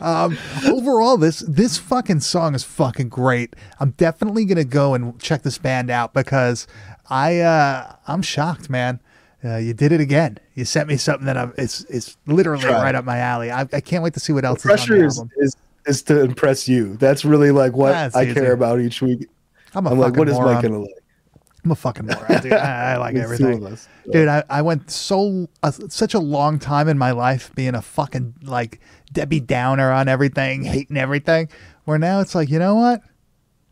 [0.01, 0.37] um,
[0.67, 3.55] overall, this this fucking song is fucking great.
[3.81, 6.67] I'm definitely gonna go and check this band out because
[7.09, 9.01] I uh, I'm shocked, man.
[9.45, 10.39] Uh, you did it again.
[10.55, 12.83] You sent me something that I'm, it's it's literally Try.
[12.83, 13.51] right up my alley.
[13.51, 15.57] I, I can't wait to see what else is on pressure the is, is
[15.87, 16.97] is to impress you.
[16.97, 18.35] That's really like what That's I easy.
[18.35, 19.29] care about each week.
[19.75, 20.55] I'm a I'm fucking like, what is moron.
[20.55, 20.91] Mike gonna like?
[21.65, 22.53] I'm a fucking moron, dude.
[22.53, 23.65] I, I like everything.
[23.67, 23.89] us.
[24.11, 27.83] Dude, I, I went so uh, such a long time in my life being a
[27.83, 28.81] fucking like
[29.13, 31.49] Debbie Downer on everything, hating everything.
[31.85, 33.01] Where now it's like, you know what?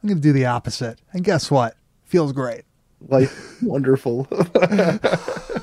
[0.03, 1.77] I'm gonna do the opposite, and guess what?
[2.05, 2.63] Feels great.
[3.09, 3.31] Like
[3.63, 4.27] wonderful.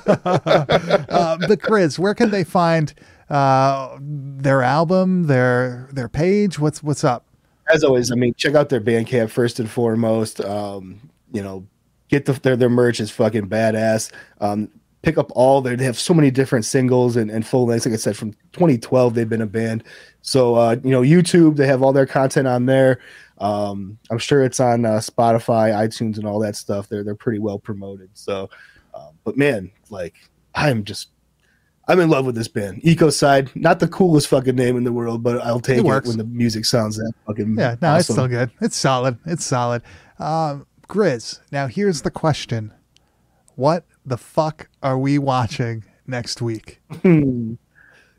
[0.07, 2.93] Uh, but Chris, where can they find
[3.29, 6.59] uh, their album, their their page?
[6.59, 7.25] What's what's up?
[7.73, 10.39] As always, I mean, check out their Bandcamp first and foremost.
[10.41, 11.67] Um, you know,
[12.09, 14.11] get the their their merch is fucking badass.
[14.39, 14.69] Um,
[15.01, 17.85] pick up all their they have so many different singles and, and full lengths.
[17.85, 19.83] Like I said, from 2012 they've been a band.
[20.21, 22.99] So uh, you know, YouTube they have all their content on there.
[23.39, 26.89] Um, I'm sure it's on uh, Spotify, iTunes, and all that stuff.
[26.89, 28.09] They're they're pretty well promoted.
[28.13, 28.49] So,
[28.93, 30.15] um, but man, like
[30.55, 31.09] I'm just
[31.87, 32.81] I'm in love with this band.
[32.81, 36.17] Ecocide, not the coolest fucking name in the world, but I'll take It it, when
[36.17, 38.51] the music sounds that fucking Yeah, no, it's still good.
[38.59, 39.17] It's solid.
[39.25, 39.81] It's solid.
[40.19, 42.73] Um, Grizz, now here's the question:
[43.55, 46.81] What the fuck are we watching next week?
[47.01, 47.53] Hmm.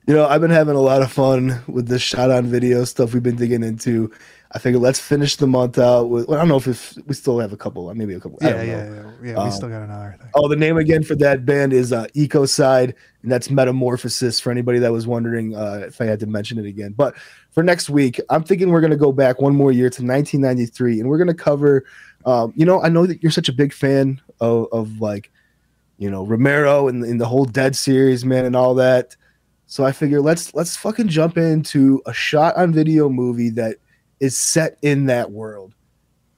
[0.07, 3.13] You know, I've been having a lot of fun with this shot on video stuff
[3.13, 4.11] we've been digging into.
[4.53, 6.27] I figured let's finish the month out with.
[6.27, 8.39] Well, I don't know if it's, we still have a couple, maybe a couple.
[8.41, 9.13] I Yeah, yeah, yeah, yeah.
[9.21, 10.31] We Um, still got another thing.
[10.35, 14.41] Oh, the name again for that band is uh, Ecocide, and that's Metamorphosis.
[14.41, 17.15] For anybody that was wondering uh, if I had to mention it again, but
[17.51, 21.01] for next week, I'm thinking we're going to go back one more year to 1993,
[21.01, 21.85] and we're going to cover.
[22.25, 25.31] Um, you know, I know that you're such a big fan of, of like,
[25.99, 29.15] you know, Romero and, and the whole Dead series, man, and all that.
[29.67, 33.77] So I figure let's let's fucking jump into a shot on video movie that
[34.21, 35.75] is set in that world.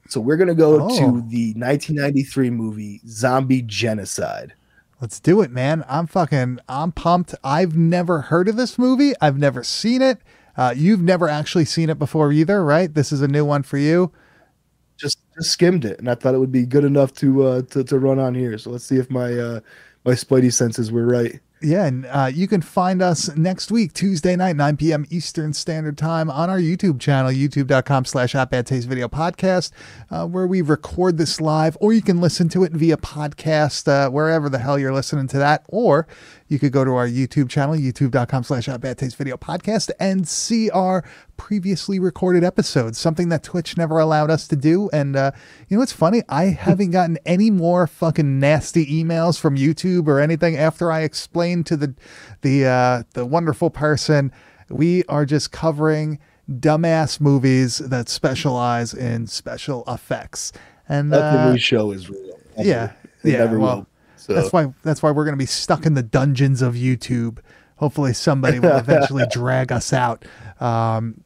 [0.09, 0.99] So we're gonna go Oh.
[0.99, 4.53] to the 1993 movie Zombie Genocide.
[4.99, 5.83] Let's do it, man.
[5.89, 7.33] I'm fucking, I'm pumped.
[7.43, 9.13] I've never heard of this movie.
[9.19, 10.19] I've never seen it.
[10.57, 12.93] Uh, you've never actually seen it before either, right?
[12.93, 14.11] This is a new one for you.
[14.97, 17.83] Just just skimmed it, and I thought it would be good enough to uh, to,
[17.85, 18.57] to run on here.
[18.59, 19.59] So let's see if my uh,
[20.05, 21.39] my Spidey senses were right.
[21.63, 25.05] Yeah, and uh, you can find us next week, Tuesday night, 9 p.m.
[25.11, 29.71] Eastern Standard Time on our YouTube channel, youtube.com slash at bad taste video podcast,
[30.11, 34.09] uh, where we record this live, or you can listen to it via podcast, uh,
[34.09, 36.05] wherever the hell you're listening to that, or
[36.49, 40.69] you could go to our YouTube channel, youtube.com slash Bad Taste Video Podcast, and see
[40.69, 41.03] our
[41.37, 44.89] previously recorded episodes, something that Twitch never allowed us to do.
[44.91, 45.31] And uh,
[45.69, 46.23] you know what's funny?
[46.27, 51.65] I haven't gotten any more fucking nasty emails from YouTube or anything after I explained
[51.67, 51.95] to the
[52.41, 54.33] the uh, the wonderful person
[54.71, 56.19] we are just covering
[56.51, 60.51] dumbass movies that specialize in special effects.
[60.87, 62.39] And Nothing uh, we show is real.
[62.57, 62.67] Ever.
[62.67, 62.91] yeah,
[63.23, 63.45] It yeah.
[63.45, 63.87] well, will.
[64.17, 67.39] So that's why that's why we're going to be stuck in the dungeons of YouTube.
[67.77, 70.25] Hopefully, somebody will eventually drag us out.
[70.59, 71.23] Um,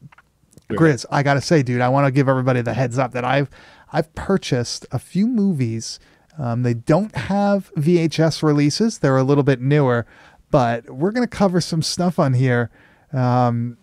[0.69, 3.49] Grizz, I gotta say, dude, I want to give everybody the heads up that I've
[3.91, 5.99] I've purchased a few movies.
[6.37, 10.05] Um, they don't have VHS releases; they're a little bit newer,
[10.49, 12.71] but we're gonna cover some stuff on here
[13.13, 13.77] um,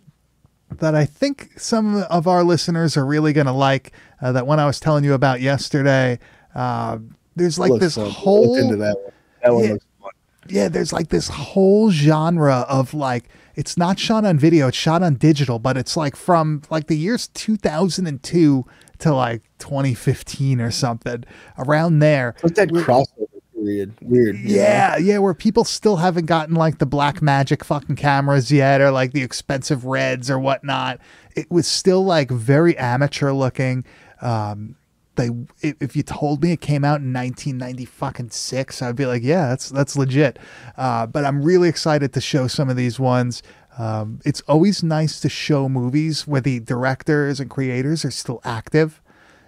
[0.79, 3.93] that I think some of our listeners are really gonna like.
[4.20, 6.18] Uh, that one I was telling you about yesterday.
[6.55, 6.99] Uh,
[7.37, 8.11] there's like this fun.
[8.11, 9.12] whole into that one.
[9.43, 9.70] That one Yeah.
[9.73, 10.11] looks fun.
[10.49, 15.03] yeah, there's like this whole genre of like it's not shot on video, it's shot
[15.03, 18.64] on digital, but it's like from like the years 2002
[18.99, 21.25] to like 2015 or something
[21.59, 22.35] around there.
[22.43, 23.32] Like that crossover
[23.63, 23.95] period.
[24.01, 24.39] Weird.
[24.39, 29.13] Yeah, yeah, where people still haven't gotten like the Blackmagic fucking cameras yet or like
[29.13, 31.01] the expensive reds or whatnot.
[31.35, 33.85] It was still like very amateur looking.
[34.21, 34.77] Um,
[35.17, 39.07] they if if you told me it came out in 1990 fucking six, I'd be
[39.07, 40.39] like, yeah, that's that's legit.
[40.77, 43.43] Uh, but I'm really excited to show some of these ones.
[43.79, 49.01] Um, it's always nice to show movies where the directors and creators are still active.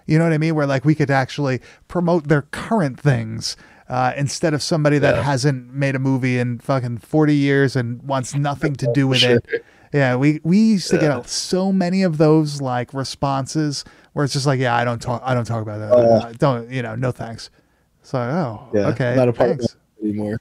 [0.07, 0.55] You know what I mean?
[0.55, 3.57] Where like we could actually promote their current things
[3.89, 8.35] uh, instead of somebody that hasn't made a movie in fucking 40 years and wants
[8.35, 9.65] nothing to do with it.
[9.93, 14.45] Yeah, we we used to get so many of those like responses where it's just
[14.47, 15.93] like, yeah, I don't talk, I don't talk about that.
[15.93, 16.97] Uh, don't you know?
[16.97, 17.49] No thanks.
[18.03, 18.89] So oh, Yeah.
[18.89, 19.67] okay, Not a part thanks.
[19.67, 20.41] of it anymore.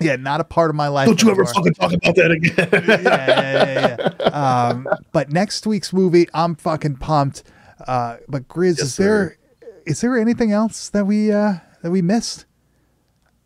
[0.00, 1.06] Yeah, not a part of my life.
[1.06, 2.54] Don't you ever fucking talk about that again.
[3.02, 4.68] yeah, yeah, yeah, yeah.
[4.68, 7.42] Um, but next week's movie, I'm fucking pumped.
[7.86, 9.36] Uh, but Grizz, Yes, is there
[9.84, 12.46] is there anything else that we uh, that we missed?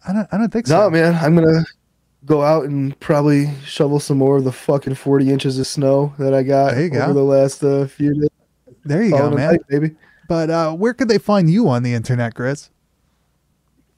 [0.06, 0.78] I don't I don't think so.
[0.82, 1.14] no, man.
[1.16, 1.64] I'm gonna
[2.24, 6.34] go out and probably shovel some more of the fucking 40 inches of snow that
[6.34, 7.02] I got There you go.
[7.02, 8.30] over the last uh, few days.
[8.84, 9.52] There you go, man.
[9.52, 9.96] night, baby.
[10.28, 12.70] But uh, where could they find you on the internet, Grizz?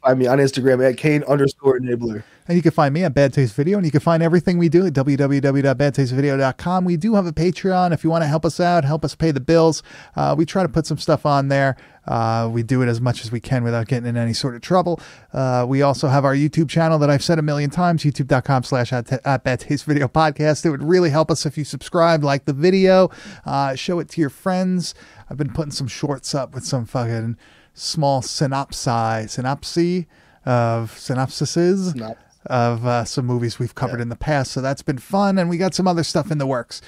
[0.09, 2.23] I mean, on Instagram at Kane underscore enabler.
[2.47, 4.71] And you can find me at Bad Taste Video, and you can find everything we
[4.71, 6.85] do at www.badtastevideo.com.
[6.87, 9.33] We do have a Patreon if you want to help us out, help us pay
[9.33, 9.83] the bills.
[10.17, 11.77] Uh, we try to put some stuff on there.
[12.07, 14.63] Uh, we do it as much as we can without getting in any sort of
[14.63, 14.99] trouble.
[15.35, 18.95] Uh, we also have our YouTube channel that I've said a million times, youtube.com slash
[18.95, 20.65] at Bad Taste Video Podcast.
[20.65, 23.11] It would really help us if you subscribe, like the video,
[23.45, 24.95] uh, show it to your friends.
[25.29, 27.37] I've been putting some shorts up with some fucking
[27.79, 30.05] small synopsi, synopsis
[30.45, 32.17] of synopsises Synopsis.
[32.47, 34.53] of uh, some movies we've covered in the past.
[34.53, 36.81] So that's been fun, and we got some other stuff in the works.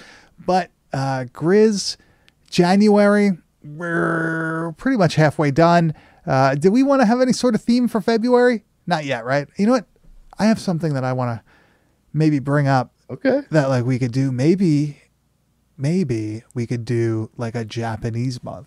[0.44, 1.96] But uh, Grizz,
[2.50, 3.32] January,
[3.62, 5.94] we're pretty much halfway done.
[6.26, 8.64] Uh, do we want to have any sort of theme for February?
[8.86, 9.48] Not yet, right?
[9.56, 9.86] You know what?
[10.38, 11.44] I have something that I want to
[12.12, 13.42] maybe bring up Okay.
[13.50, 14.32] that like we could do.
[14.32, 15.02] Maybe,
[15.76, 18.66] maybe we could do like a Japanese month.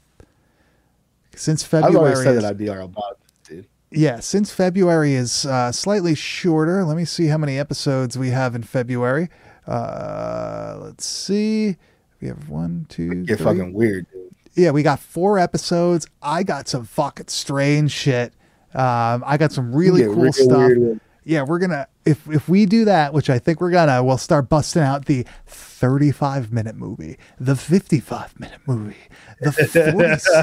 [1.36, 3.18] Since I've February, said is- that I'd be all about
[3.50, 3.66] it, dude.
[3.92, 8.56] yeah, since February is uh, slightly shorter, let me see how many episodes we have
[8.56, 9.30] in February.
[9.68, 11.78] Uh, let's see.
[12.22, 13.36] We have one, two, three.
[13.36, 14.22] fucking weird, dude.
[14.56, 16.06] Yeah, we got four episodes.
[16.22, 18.34] I got some fucking strange shit.
[18.76, 20.58] Um, I got some really cool real stuff.
[20.58, 24.18] weird Yeah, we're gonna if if we do that, which I think we're gonna, we'll
[24.18, 28.96] start busting out the 35 minute movie, the 55 minute movie,
[29.40, 29.52] the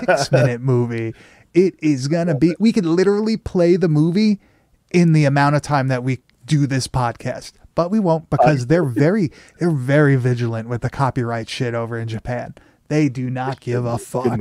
[0.08, 1.14] 46 minute movie.
[1.52, 2.54] It is gonna be.
[2.58, 4.40] We could literally play the movie
[4.90, 8.84] in the amount of time that we do this podcast, but we won't because they're
[8.84, 12.54] very they're very vigilant with the copyright shit over in Japan.
[12.88, 14.40] They do not give a fuck.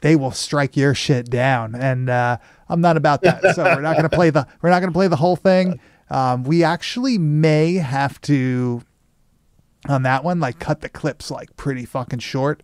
[0.00, 1.74] They will strike your shit down.
[1.74, 2.38] And uh,
[2.68, 3.54] i'm not about that.
[3.54, 5.80] So we're not going to play the we're not going to play the whole thing.
[6.10, 8.82] Um, we actually may have to
[9.88, 12.62] on that one like cut the clips like pretty fucking short.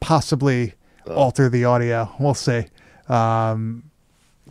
[0.00, 0.74] Possibly
[1.08, 2.14] alter the audio.
[2.18, 2.66] We'll see.
[3.08, 3.90] Um,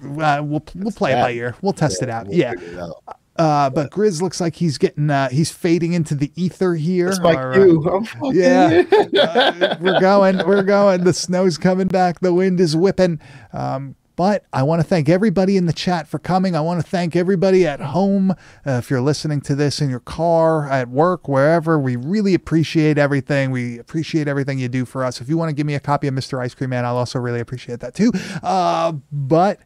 [0.04, 1.56] uh, we'll, we'll play it by ear.
[1.62, 2.28] We'll test it out.
[2.28, 2.54] we'll yeah.
[2.54, 3.20] it out.
[3.38, 7.20] Uh, but grizz looks like he's getting uh, he's fading into the ether here It's
[7.20, 7.84] my or, cue.
[7.90, 10.38] I'm fucking yeah, Uh, we're going.
[10.46, 11.04] We're going.
[11.04, 12.20] The snow's coming back.
[12.20, 13.20] The wind is whipping.
[13.54, 16.56] Um, but I want to thank everybody in the chat for coming.
[16.56, 18.32] I want to thank everybody at home.
[18.32, 22.98] Uh, if you're listening to this in your car, at work, wherever, we really appreciate
[22.98, 23.52] everything.
[23.52, 25.22] We appreciate everything you do for us.
[25.22, 26.40] If you want to give me a copy of Mr.
[26.40, 28.12] Ice Cream Man, I'll also really appreciate that too.
[28.44, 29.60] Uh, but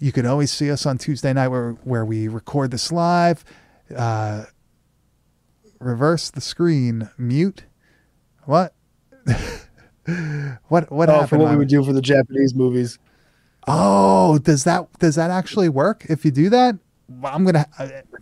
[0.00, 3.44] you can always see us on Tuesday night where, where we record this live.
[3.94, 4.44] Uh,
[5.80, 7.10] reverse the screen.
[7.18, 7.64] Mute.
[8.44, 8.74] What?
[10.68, 10.90] what?
[10.92, 11.28] What oh, happened?
[11.28, 12.98] for what we would do for the Japanese movies.
[13.66, 16.06] Oh, does that does that actually work?
[16.08, 16.76] If you do that,
[17.24, 17.66] I'm gonna.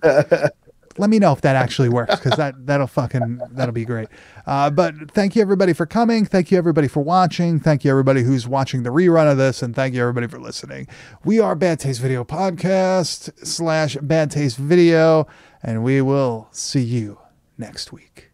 [0.96, 4.08] Let me know if that actually works because that that'll fucking that'll be great.
[4.46, 6.24] Uh, but thank you everybody for coming.
[6.24, 7.58] Thank you everybody for watching.
[7.58, 10.86] Thank you everybody who's watching the rerun of this, and thank you everybody for listening.
[11.24, 15.26] We are Bad Taste Video Podcast slash Bad Taste Video,
[15.62, 17.18] and we will see you
[17.58, 18.33] next week.